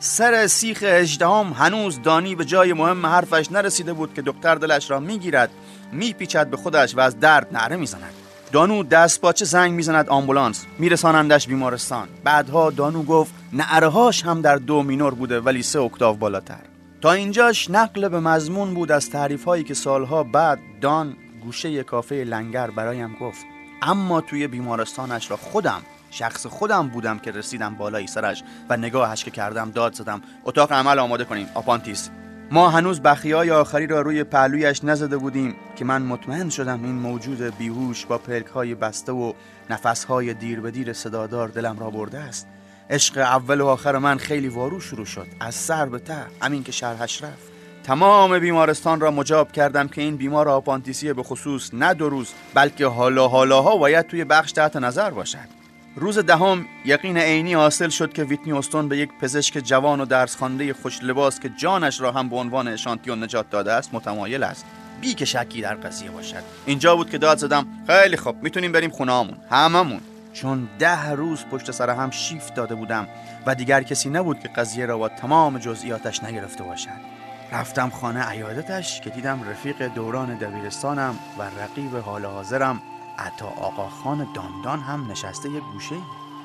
سر 0.00 0.46
سیخ 0.46 0.78
اجدهام 0.82 1.52
هنوز 1.52 2.02
دانی 2.02 2.34
به 2.34 2.44
جای 2.44 2.72
مهم 2.72 3.06
حرفش 3.06 3.52
نرسیده 3.52 3.92
بود 3.92 4.14
که 4.14 4.22
دکتر 4.26 4.54
دلش 4.54 4.90
را 4.90 5.00
می‌گیرد 5.00 5.50
میپیچد 5.92 6.46
به 6.46 6.56
خودش 6.56 6.94
و 6.94 7.00
از 7.00 7.20
درد 7.20 7.48
نعره 7.52 7.76
می‌زند. 7.76 8.14
دانو 8.52 8.82
دست 8.82 9.20
باچه 9.20 9.44
زنگ 9.44 9.72
می‌زند 9.72 10.08
آمبولانس. 10.08 10.66
میرسانندش 10.78 11.46
بیمارستان. 11.46 12.08
بعدها 12.24 12.70
دانو 12.70 13.02
گفت 13.02 13.34
نعرهاش 13.52 14.24
هم 14.24 14.42
در 14.42 14.56
دو 14.56 14.82
مینور 14.82 15.14
بوده 15.14 15.40
ولی 15.40 15.62
سه 15.62 15.80
اکتاو 15.80 16.16
بالاتر. 16.16 16.60
تا 17.00 17.12
اینجاش 17.12 17.70
نقل 17.70 18.08
به 18.08 18.20
مضمون 18.20 18.74
بود 18.74 18.92
از 18.92 19.10
تعریف 19.10 19.44
هایی 19.44 19.64
که 19.64 19.74
سالها 19.74 20.22
بعد 20.22 20.58
دان 20.80 21.16
گوشه 21.44 21.82
کافه 21.82 22.14
لنگر 22.14 22.70
برایم 22.70 23.16
گفت. 23.20 23.46
اما 23.82 24.20
توی 24.20 24.46
بیمارستانش 24.46 25.30
را 25.30 25.36
خودم 25.36 25.82
شخص 26.10 26.46
خودم 26.46 26.88
بودم 26.88 27.18
که 27.18 27.30
رسیدم 27.30 27.74
بالای 27.74 28.06
سرش 28.06 28.42
و 28.68 28.76
نگاهش 28.76 29.24
که 29.24 29.30
کردم 29.30 29.70
داد 29.70 29.94
زدم. 29.94 30.22
اتاق 30.44 30.72
عمل 30.72 30.98
آماده 30.98 31.24
کنیم 31.24 31.46
آپانتیس. 31.54 32.10
ما 32.50 32.70
هنوز 32.70 33.00
بخیای 33.00 33.50
آخری 33.50 33.86
را 33.86 34.00
روی 34.00 34.24
پهلویش 34.24 34.84
نزده 34.84 35.16
بودیم 35.16 35.54
که 35.76 35.84
من 35.84 36.02
مطمئن 36.02 36.48
شدم 36.48 36.84
این 36.84 36.94
موجود 36.94 37.58
بیهوش 37.58 38.06
با 38.06 38.18
پلک 38.18 38.46
های 38.46 38.74
بسته 38.74 39.12
و 39.12 39.32
نفس 39.70 40.04
های 40.04 40.34
دیر 40.34 40.60
به 40.60 40.70
دیر 40.70 40.92
صدادار 40.92 41.48
دلم 41.48 41.78
را 41.78 41.90
برده 41.90 42.18
است. 42.18 42.46
عشق 42.90 43.18
اول 43.18 43.60
و 43.60 43.66
آخر 43.66 43.98
من 43.98 44.18
خیلی 44.18 44.48
وارو 44.48 44.80
شروع 44.80 45.06
شد. 45.06 45.26
از 45.40 45.54
سر 45.54 45.86
به 45.86 45.98
ته 45.98 46.26
همین 46.42 46.62
که 46.62 46.72
شرحش 46.72 47.22
رفت. 47.22 47.48
تمام 47.84 48.38
بیمارستان 48.38 49.00
را 49.00 49.10
مجاب 49.10 49.52
کردم 49.52 49.88
که 49.88 50.00
این 50.00 50.16
بیمار 50.16 50.48
آپانتیسی 50.48 51.12
به 51.12 51.22
خصوص 51.22 51.74
نه 51.74 51.94
دو 51.94 52.08
روز 52.08 52.32
بلکه 52.54 52.86
حالا 52.86 53.28
حالاها 53.28 53.76
باید 53.76 54.06
توی 54.06 54.24
بخش 54.24 54.52
تحت 54.52 54.76
نظر 54.76 55.10
باشد. 55.10 55.57
روز 56.00 56.18
دهم 56.18 56.66
یقین 56.84 57.16
عینی 57.16 57.54
حاصل 57.54 57.88
شد 57.88 58.12
که 58.12 58.24
ویتنی 58.24 58.52
استون 58.52 58.88
به 58.88 58.98
یک 58.98 59.10
پزشک 59.20 59.58
جوان 59.58 60.00
و 60.00 60.04
درس 60.04 60.36
خوانده 60.36 60.72
خوش 60.72 61.02
لباس 61.02 61.40
که 61.40 61.48
جانش 61.48 62.00
را 62.00 62.12
هم 62.12 62.28
به 62.28 62.36
عنوان 62.36 62.68
اشانتیون 62.68 63.24
نجات 63.24 63.50
داده 63.50 63.72
است 63.72 63.94
متمایل 63.94 64.42
است. 64.42 64.64
بی 65.00 65.14
که 65.14 65.24
شکی 65.24 65.60
در 65.60 65.74
قضیه 65.74 66.10
باشد. 66.10 66.42
اینجا 66.66 66.96
بود 66.96 67.10
که 67.10 67.18
داد 67.18 67.38
زدم 67.38 67.66
خیلی 67.86 68.16
خوب 68.16 68.42
می‌تونیم 68.42 68.72
بریم 68.72 68.90
خونهامون 68.90 69.36
هممون. 69.50 70.00
چون 70.32 70.68
ده 70.78 71.10
روز 71.10 71.44
پشت 71.44 71.70
سر 71.70 71.90
هم 71.90 72.10
شیفت 72.10 72.54
داده 72.54 72.74
بودم 72.74 73.08
و 73.46 73.54
دیگر 73.54 73.82
کسی 73.82 74.10
نبود 74.10 74.40
که 74.40 74.48
قضیه 74.48 74.86
را 74.86 74.98
با 74.98 75.08
تمام 75.08 75.58
جزئیاتش 75.58 76.24
نگرفته 76.24 76.64
باشد. 76.64 77.18
رفتم 77.52 77.90
خانه 77.90 78.22
عیادتش 78.22 79.00
که 79.00 79.10
دیدم 79.10 79.40
رفیق 79.50 79.94
دوران 79.94 80.34
دبیرستانم 80.34 81.18
و 81.38 81.42
رقیب 81.42 81.96
حال 81.96 82.24
حاضرم. 82.24 82.82
عطا 83.18 83.46
آقا 83.46 83.88
خان 83.88 84.28
داندان 84.34 84.80
هم 84.80 85.10
نشسته 85.10 85.50
یه 85.50 85.60
گوشه 85.60 85.96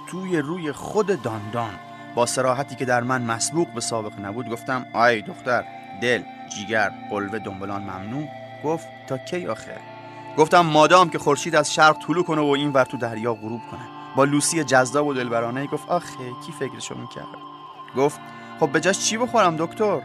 توی 0.07 0.37
روی 0.37 0.71
خود 0.71 1.21
داندان. 1.21 1.73
با 2.15 2.25
سراحتی 2.25 2.75
که 2.75 2.85
در 2.85 3.01
من 3.03 3.21
مسبوق 3.21 3.67
به 3.67 3.81
سابق 3.81 4.19
نبود 4.19 4.49
گفتم 4.49 4.85
آی 4.93 5.21
دختر 5.21 5.65
دل 6.01 6.23
جیگر 6.49 6.91
قلوه 7.09 7.39
دنبلان 7.39 7.81
ممنوع. 7.81 8.27
گفت 8.63 8.87
تا 9.07 9.17
کی 9.17 9.47
آخر؟ 9.47 9.79
گفتم 10.37 10.59
مادام 10.59 11.09
که 11.09 11.19
خورشید 11.19 11.55
از 11.55 11.73
شرق 11.73 11.97
طلو 12.07 12.23
کنه 12.23 12.41
و 12.41 12.45
این 12.45 12.71
ور 12.71 12.83
تو 12.83 12.97
دریا 12.97 13.33
غروب 13.33 13.61
کنه. 13.71 13.87
با 14.15 14.23
لوسی 14.23 14.63
جذاب 14.63 15.07
و 15.07 15.13
دلبرانه 15.13 15.67
گفت 15.67 15.89
آخه 15.89 16.31
کی 16.45 16.51
فکرشو 16.51 16.97
می‌کرد؟ 16.97 17.25
گفت 17.97 18.19
خب 18.59 18.69
به 18.69 18.79
جاش 18.79 18.99
چی 18.99 19.17
بخورم 19.17 19.55
دکتر؟ 19.57 20.01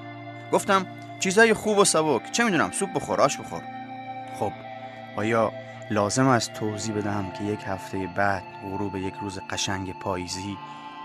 گفتم 0.52 0.86
چیزای 1.20 1.54
خوب 1.54 1.78
و 1.78 1.84
سبک. 1.84 2.32
چه 2.32 2.44
می‌دونم 2.44 2.70
سوپ 2.70 2.92
بخور 2.92 3.20
آش 3.20 3.40
بخور. 3.40 3.62
خب 4.38 4.52
آیا 5.16 5.52
لازم 5.90 6.26
است 6.26 6.52
توضیح 6.52 6.94
بدم 6.94 7.30
که 7.38 7.44
یک 7.44 7.60
هفته 7.66 8.06
بعد 8.06 8.42
غروب 8.62 8.96
یک 8.96 9.14
روز 9.20 9.40
قشنگ 9.50 9.98
پاییزی 9.98 10.56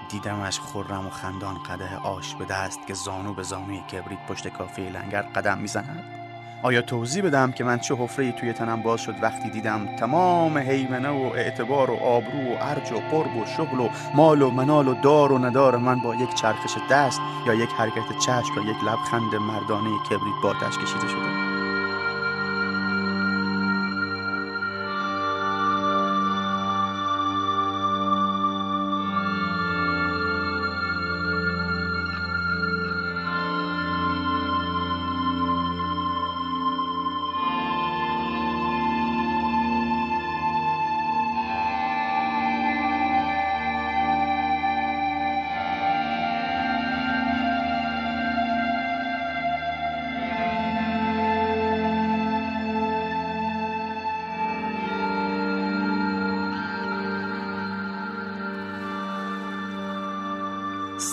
دیدمش 0.10 0.60
خرم 0.60 1.08
و 1.08 1.10
خندان 1.10 1.64
قده 1.64 1.98
آش 1.98 2.36
به 2.36 2.46
دست 2.46 2.80
که 2.88 2.94
زانو 2.94 3.34
به 3.34 3.44
زانوی 3.44 3.80
کبریت 3.80 4.20
پشت 4.28 4.48
کافه 4.48 4.82
لنگر 4.82 5.22
قدم 5.22 5.58
می‌زند. 5.58 6.04
آیا 6.64 6.82
توضیح 6.82 7.24
بدم 7.24 7.52
که 7.52 7.64
من 7.64 7.80
چه 7.80 7.96
حفره 7.96 8.32
توی 8.32 8.54
تنم 8.54 8.82
باز 8.82 9.02
شد 9.02 9.16
وقتی 9.22 9.50
دیدم 9.50 9.96
تمام 9.96 10.58
حیمنه 10.58 11.10
و 11.10 11.32
اعتبار 11.36 11.92
و 11.92 11.96
آبرو 11.96 12.54
و 12.54 12.58
ارج 12.60 12.92
و 12.92 13.00
قرب 13.12 13.36
و 13.38 13.46
شغل 13.46 13.80
و 13.80 13.90
مال 14.16 14.42
و 14.42 14.50
منال 14.50 14.88
و 14.88 15.02
دار 15.02 15.32
و 15.32 15.38
ندار 15.38 15.78
من 15.78 16.00
با 16.00 16.16
یک 16.16 16.34
چرخش 16.34 16.78
دست 16.92 17.22
یا 17.48 17.54
یک 17.54 17.70
حرکت 17.78 18.18
چشم 18.26 18.54
یا 18.56 18.72
یک 18.72 18.84
لبخند 18.84 19.36
مردانه 19.36 19.90
کبریت 20.10 20.42
باتش 20.44 20.78
کشیده 20.78 21.08
شده؟ 21.08 21.43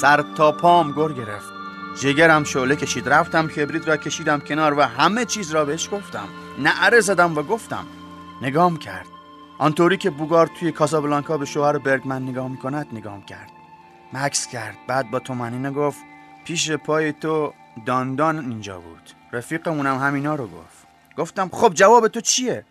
سر 0.00 0.24
تا 0.36 0.52
پام 0.52 0.92
گر 0.92 1.12
گرفت. 1.12 1.52
جگرم 2.00 2.44
شعله 2.44 2.76
کشید 2.76 3.08
رفتم 3.08 3.48
کبریت 3.48 3.88
را 3.88 3.96
کشیدم 3.96 4.40
کنار 4.40 4.78
و 4.78 4.82
همه 4.82 5.24
چیز 5.24 5.50
را 5.50 5.64
بهش 5.64 5.88
گفتم. 5.92 6.28
نعره 6.58 7.00
زدم 7.00 7.38
و 7.38 7.42
گفتم. 7.42 7.86
نگام 8.42 8.76
کرد. 8.76 9.06
آنطوری 9.58 9.96
که 9.96 10.10
بوگار 10.10 10.50
توی 10.60 10.72
کاسابلانکا 10.72 11.38
به 11.38 11.44
شوهر 11.44 11.78
برگمن 11.78 12.22
نگاه 12.22 12.48
می‌کند 12.48 12.86
نگام 12.92 13.22
کرد. 13.22 13.50
مکس 14.12 14.46
کرد. 14.46 14.76
بعد 14.88 15.10
با 15.10 15.18
تومنینه 15.18 15.70
گفت 15.70 15.98
پیش 16.44 16.70
پای 16.70 17.12
تو 17.12 17.52
داندان 17.86 18.38
اینجا 18.38 18.80
بود. 18.80 19.10
رفیقمونم 19.32 19.98
همینا 19.98 20.34
رو 20.34 20.46
گفت. 20.46 20.86
گفتم 21.16 21.48
خب 21.52 21.72
جواب 21.74 22.08
تو 22.08 22.20
چیه؟ 22.20 22.64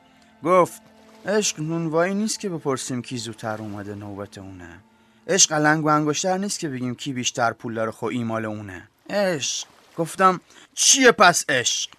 گفت 0.44 0.82
عشق 1.26 1.60
نونوایی 1.60 2.14
نیست 2.14 2.40
که 2.40 2.50
بپرسیم 2.50 3.02
کی 3.02 3.18
زودتر 3.18 3.58
اومده 3.60 3.96
نوبت 3.96 4.38
اونه. 4.38 4.89
عشق 5.30 5.54
لنگ 5.54 5.86
و 5.86 5.88
انگشتر 5.88 6.38
نیست 6.38 6.60
که 6.60 6.70
بگیم 6.70 6.96
کی 6.96 7.14
بیشتر 7.14 7.54
پول 7.54 7.74
داره 7.74 7.92
خو 7.92 8.06
ایمال 8.06 8.46
اونه. 8.46 8.88
عشق. 9.10 9.68
گفتم 9.98 10.42
چیه 10.74 11.12
پس 11.12 11.46
عشق؟ 11.50 11.90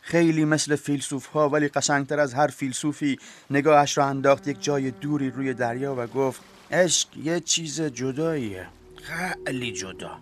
خیلی 0.00 0.44
مثل 0.44 0.76
فیلسوف 0.76 1.26
ها 1.26 1.48
ولی 1.48 1.68
قشنگتر 1.68 2.20
از 2.20 2.34
هر 2.34 2.46
فیلسوفی 2.46 3.18
نگاهش 3.50 3.98
را 3.98 4.04
انداخت 4.04 4.48
یک 4.48 4.62
جای 4.62 4.90
دوری 4.90 5.30
روی 5.30 5.54
دریا 5.54 5.94
و 5.98 6.06
گفت 6.06 6.40
عشق 6.70 7.08
یه 7.24 7.40
چیز 7.40 7.80
جداییه. 7.80 8.66
خیلی 9.02 9.72
جدا. 9.72 10.18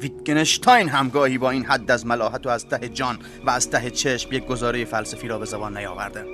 ویتگنشتاین 0.00 0.88
همگاهی 0.88 1.38
با 1.38 1.50
این 1.50 1.64
حد 1.64 1.90
از 1.90 2.06
ملاحت 2.06 2.46
و 2.46 2.48
از 2.48 2.68
ته 2.68 2.88
جان 2.88 3.18
و 3.46 3.50
از 3.50 3.70
ته 3.70 3.90
چشم 3.90 4.32
یک 4.32 4.46
گزاره 4.46 4.84
فلسفی 4.84 5.28
را 5.28 5.38
به 5.38 5.44
زبان 5.44 5.76
نیاورده. 5.76 6.26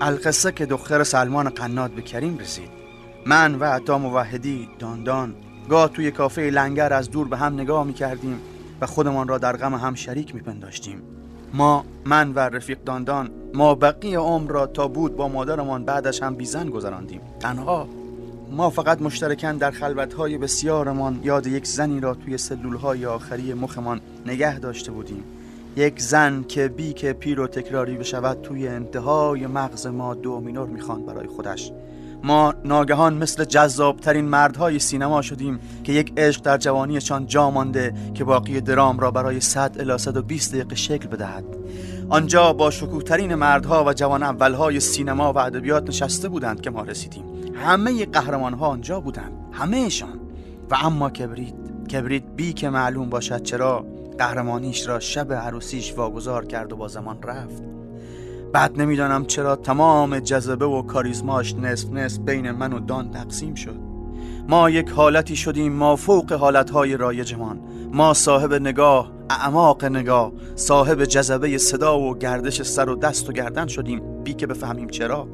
القصه 0.00 0.52
که 0.52 0.66
دختر 0.66 1.04
سلمان 1.04 1.48
قناد 1.48 1.90
به 1.90 2.02
کریم 2.02 2.38
رسید. 2.38 2.85
من 3.26 3.54
و 3.54 3.64
عطا 3.64 3.98
موحدی 3.98 4.68
داندان 4.78 5.34
گاه 5.68 5.88
توی 5.88 6.10
کافه 6.10 6.42
لنگر 6.42 6.92
از 6.92 7.10
دور 7.10 7.28
به 7.28 7.36
هم 7.36 7.54
نگاه 7.54 7.84
می 7.84 7.92
کردیم 7.92 8.40
و 8.80 8.86
خودمان 8.86 9.28
را 9.28 9.38
در 9.38 9.56
غم 9.56 9.74
هم 9.74 9.94
شریک 9.94 10.34
می 10.34 10.40
پنداشتیم 10.40 11.02
ما 11.54 11.84
من 12.04 12.32
و 12.32 12.38
رفیق 12.38 12.78
داندان 12.84 13.30
ما 13.54 13.74
بقیه 13.74 14.18
عمر 14.18 14.50
را 14.50 14.66
تا 14.66 14.88
بود 14.88 15.16
با 15.16 15.28
مادرمان 15.28 15.84
بعدش 15.84 16.22
هم 16.22 16.34
بیزن 16.34 16.70
گذراندیم. 16.70 17.20
تنها 17.40 17.88
ما 18.50 18.70
فقط 18.70 19.02
مشترکن 19.02 19.56
در 19.56 19.70
خلوتهای 19.70 20.38
بسیارمان 20.38 21.20
یاد 21.22 21.46
یک 21.46 21.66
زنی 21.66 22.00
را 22.00 22.14
توی 22.14 22.38
سلولهای 22.38 23.06
آخری 23.06 23.54
مخمان 23.54 24.00
نگه 24.26 24.58
داشته 24.58 24.92
بودیم. 24.92 25.24
یک 25.76 26.00
زن 26.00 26.44
که 26.48 26.68
بی 26.68 26.92
که 26.92 27.12
پیر 27.12 27.40
و 27.40 27.46
تکراری 27.46 27.96
بشود 27.96 28.42
توی 28.42 28.68
انتهای 28.68 29.46
مغز 29.46 29.86
ما 29.86 30.14
دومینور 30.14 30.68
می‌خواند 30.68 31.06
برای 31.06 31.26
خودش. 31.26 31.72
ما 32.22 32.54
ناگهان 32.64 33.14
مثل 33.14 33.44
جذابترین 33.44 34.24
مردهای 34.24 34.78
سینما 34.78 35.22
شدیم 35.22 35.60
که 35.84 35.92
یک 35.92 36.12
عشق 36.16 36.42
در 36.42 36.58
جوانیشان 36.58 37.26
جا 37.26 37.50
مانده 37.50 37.94
که 38.14 38.24
باقی 38.24 38.60
درام 38.60 38.98
را 38.98 39.10
برای 39.10 39.40
100 39.40 39.80
الی 39.80 39.98
120 39.98 40.54
دقیقه 40.54 40.74
شکل 40.74 41.08
بدهد. 41.08 41.44
آنجا 42.08 42.52
با 42.52 42.70
شکوهترین 42.70 43.34
مردها 43.34 43.84
و 43.84 43.92
جوان 43.92 44.22
اولهای 44.22 44.80
سینما 44.80 45.32
و 45.32 45.38
ادبیات 45.38 45.88
نشسته 45.88 46.28
بودند 46.28 46.60
که 46.60 46.70
ما 46.70 46.82
رسیدیم. 46.82 47.24
همه 47.54 48.06
قهرمان 48.06 48.54
ها 48.54 48.66
آنجا 48.66 49.00
بودند. 49.00 49.32
همهشان. 49.52 50.20
و 50.70 50.74
اما 50.82 51.10
کبریت. 51.10 51.54
کبریت 51.92 52.22
بی 52.36 52.52
که 52.52 52.70
معلوم 52.70 53.10
باشد 53.10 53.42
چرا 53.42 53.86
قهرمانیش 54.18 54.88
را 54.88 55.00
شب 55.00 55.32
عروسیش 55.32 55.94
واگذار 55.94 56.44
کرد 56.44 56.72
و 56.72 56.76
با 56.76 56.88
زمان 56.88 57.22
رفت. 57.22 57.75
بعد 58.52 58.80
نمی‌دانم 58.80 59.24
چرا 59.24 59.56
تمام 59.56 60.18
جذبه 60.18 60.66
و 60.66 60.82
کاریزماش 60.82 61.54
نصف 61.54 61.90
نصف 61.90 62.18
بین 62.18 62.50
من 62.50 62.72
و 62.72 62.80
دان 62.80 63.10
تقسیم 63.10 63.54
شد. 63.54 63.76
ما 64.48 64.70
یک 64.70 64.90
حالتی 64.90 65.36
شدیم 65.36 65.72
ما 65.72 65.96
فوق 65.96 66.32
حالتهای 66.32 66.96
رایجمان. 66.96 67.60
ما 67.92 68.14
صاحب 68.14 68.54
نگاه 68.54 69.12
اعماق 69.30 69.84
نگاه 69.84 70.32
صاحب 70.54 71.04
جذبه 71.04 71.58
صدا 71.58 72.00
و 72.00 72.18
گردش 72.18 72.62
سر 72.62 72.88
و 72.88 72.96
دست 72.96 73.30
و 73.30 73.32
گردن 73.32 73.66
شدیم. 73.66 74.22
بی 74.24 74.34
که 74.34 74.46
بفهمیم 74.46 74.88
چرا. 74.88 75.28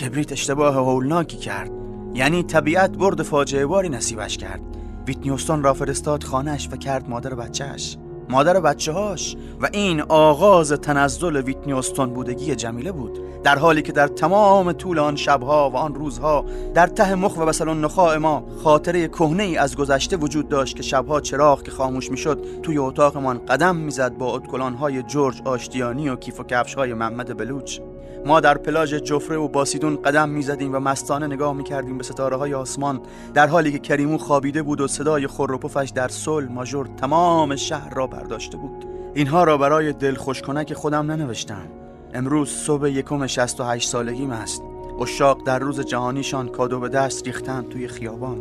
کبریت 0.00 0.32
اشتباه 0.32 0.74
هولناکی 0.74 1.36
کرد. 1.36 1.70
یعنی 2.14 2.42
طبیعت 2.42 2.90
برد 2.90 3.22
فاجعه 3.22 3.66
باری 3.66 3.88
نصیبش 3.88 4.36
کرد. 4.36 4.60
ویتنیوستون 5.06 5.62
را 5.62 5.74
فرستاد 5.74 6.22
خانهش 6.22 6.68
و 6.72 6.76
کرد 6.76 7.10
مادر 7.10 7.34
بچهش 7.34 7.96
مادر 8.30 8.60
بچه 8.60 8.92
هاش 8.92 9.36
و 9.60 9.68
این 9.72 10.00
آغاز 10.00 10.72
تنزل 10.72 11.36
ویتنیوستون 11.36 12.10
بودگی 12.10 12.54
جمیله 12.54 12.92
بود. 12.92 13.18
در 13.42 13.58
حالی 13.58 13.82
که 13.82 13.92
در 13.92 14.08
تمام 14.08 14.72
طول 14.72 14.98
آن 14.98 15.16
شبها 15.16 15.70
و 15.70 15.76
آن 15.76 15.94
روزها 15.94 16.44
در 16.74 16.86
ته 16.86 17.14
مخ 17.14 17.38
و 17.38 17.46
بسلون 17.46 17.80
نخاع 17.80 18.16
ما 18.16 18.44
خاطره 18.64 19.08
کهنه 19.08 19.42
ای 19.42 19.56
از 19.56 19.76
گذشته 19.76 20.16
وجود 20.16 20.48
داشت 20.48 20.76
که 20.76 20.82
شبها 20.82 21.20
چراغ 21.20 21.62
که 21.62 21.70
خاموش 21.70 22.10
می‌شد 22.10 22.44
توی 22.62 22.78
اتاقمان 22.78 23.38
قدم 23.46 23.76
می‌زد 23.76 24.18
با 24.18 24.34
ادکلان 24.34 24.74
های 24.74 25.02
جورج 25.02 25.42
آشتیانی 25.44 26.08
و 26.08 26.16
کیف 26.16 26.40
و 26.40 26.44
کفش 26.44 26.74
های 26.74 26.94
محمد 26.94 27.36
بلوچ. 27.36 27.80
ما 28.26 28.40
در 28.40 28.58
پلاژ 28.58 28.94
جفره 28.94 29.36
و 29.36 29.48
باسیدون 29.48 30.02
قدم 30.02 30.28
می‌زدیم 30.28 30.74
و 30.74 30.78
مستانه 30.78 31.26
نگاه 31.26 31.52
می‌کردیم 31.52 31.98
به 31.98 32.04
ستاره 32.04 32.36
های 32.36 32.54
آسمان. 32.54 33.00
در 33.34 33.46
حالی 33.46 33.72
که 33.72 33.78
کریمو 33.78 34.18
خوابیده 34.18 34.62
بود 34.62 34.80
و 34.80 34.88
صدای 34.88 35.26
خور 35.26 35.52
و 35.52 35.58
پفش 35.58 35.92
در 35.94 36.08
سل 36.08 36.44
ماژور 36.44 36.88
تمام 36.96 37.56
شهر 37.56 37.94
را 37.94 38.06
برداشته 38.06 38.56
بود. 38.56 38.84
اینها 39.14 39.44
را 39.44 39.58
برای 39.58 39.92
دل 39.92 40.16
که 40.64 40.74
خودم 40.74 41.10
ننوشتم. 41.10 41.66
امروز 42.14 42.50
صبح 42.50 42.88
یکم 42.88 43.26
68 43.26 43.88
سالگیم 43.88 44.30
است. 44.30 44.62
اشاق 45.00 45.44
در 45.44 45.58
روز 45.58 45.80
جهانیشان 45.80 46.48
کادو 46.48 46.80
به 46.80 46.88
دست 46.88 47.26
ریختن 47.26 47.62
توی 47.70 47.88
خیابان. 47.88 48.38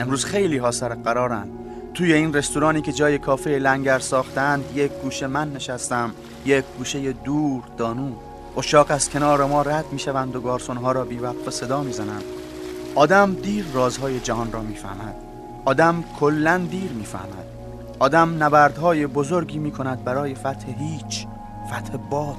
امروز 0.00 0.24
خیلی 0.24 0.56
ها 0.56 0.70
سر 0.70 0.94
قرارن. 0.94 1.48
توی 1.94 2.12
این 2.12 2.34
رستورانی 2.34 2.82
که 2.82 2.92
جای 2.92 3.18
کافه 3.18 3.50
لنگر 3.50 3.98
ساختند 3.98 4.64
یک 4.74 4.92
گوشه 5.02 5.26
من 5.26 5.52
نشستم 5.52 6.10
یک 6.46 6.64
گوشه 6.78 7.12
دور 7.12 7.62
دانو. 7.76 8.12
اشاق 8.56 8.86
از 8.90 9.10
کنار 9.10 9.44
ما 9.44 9.62
رد 9.62 9.84
می 9.92 9.98
شوند 9.98 10.36
و 10.36 10.40
گارسون 10.40 10.76
ها 10.76 10.92
را 10.92 11.04
بیوقف 11.04 11.50
صدا 11.50 11.82
می 11.82 11.92
زنند 11.92 12.24
آدم 12.94 13.34
دیر 13.34 13.64
رازهای 13.74 14.20
جهان 14.20 14.52
را 14.52 14.60
می‌فهمد. 14.60 15.14
آدم 15.64 16.04
کلا 16.20 16.58
دیر 16.70 16.90
می‌فهمد. 16.92 17.46
آدم 17.98 18.42
نبردهای 18.42 19.06
بزرگی 19.06 19.58
می 19.58 19.70
کند 19.70 20.04
برای 20.04 20.34
فتح 20.34 20.66
هیچ 20.78 21.26
فتح 21.68 21.96
باد 22.10 22.36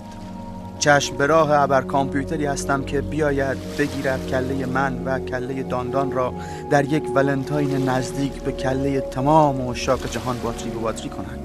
چشم 0.80 1.17
به 1.17 1.26
راه 1.26 1.52
ابر 1.52 1.82
کامپیوتری 1.82 2.45
هستم 2.45 2.84
که 2.84 3.02
بیاید 3.02 3.58
بگیرد 3.78 4.28
کله 4.28 4.65
من 4.65 5.04
و 5.06 5.19
کله 5.19 5.63
داندان 5.63 6.12
را 6.12 6.34
در 6.69 6.86
یک 6.86 7.04
ولنتاین 7.15 7.89
نزدیک 7.89 8.34
به 8.34 8.52
کله 8.52 9.02
تمام 9.02 9.67
اشاق 9.67 10.10
جهان 10.10 10.39
باتری 10.43 10.69
به 10.69 10.80
باتری 10.80 11.10
کند 11.10 11.39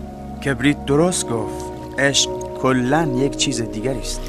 کبریت 0.44 0.84
درست 0.84 1.28
گفت. 1.28 1.64
عشق 1.98 2.30
کلا 2.62 3.08
یک 3.16 3.36
چیز 3.36 3.62
دیگری 3.62 3.98
است. 3.98 4.20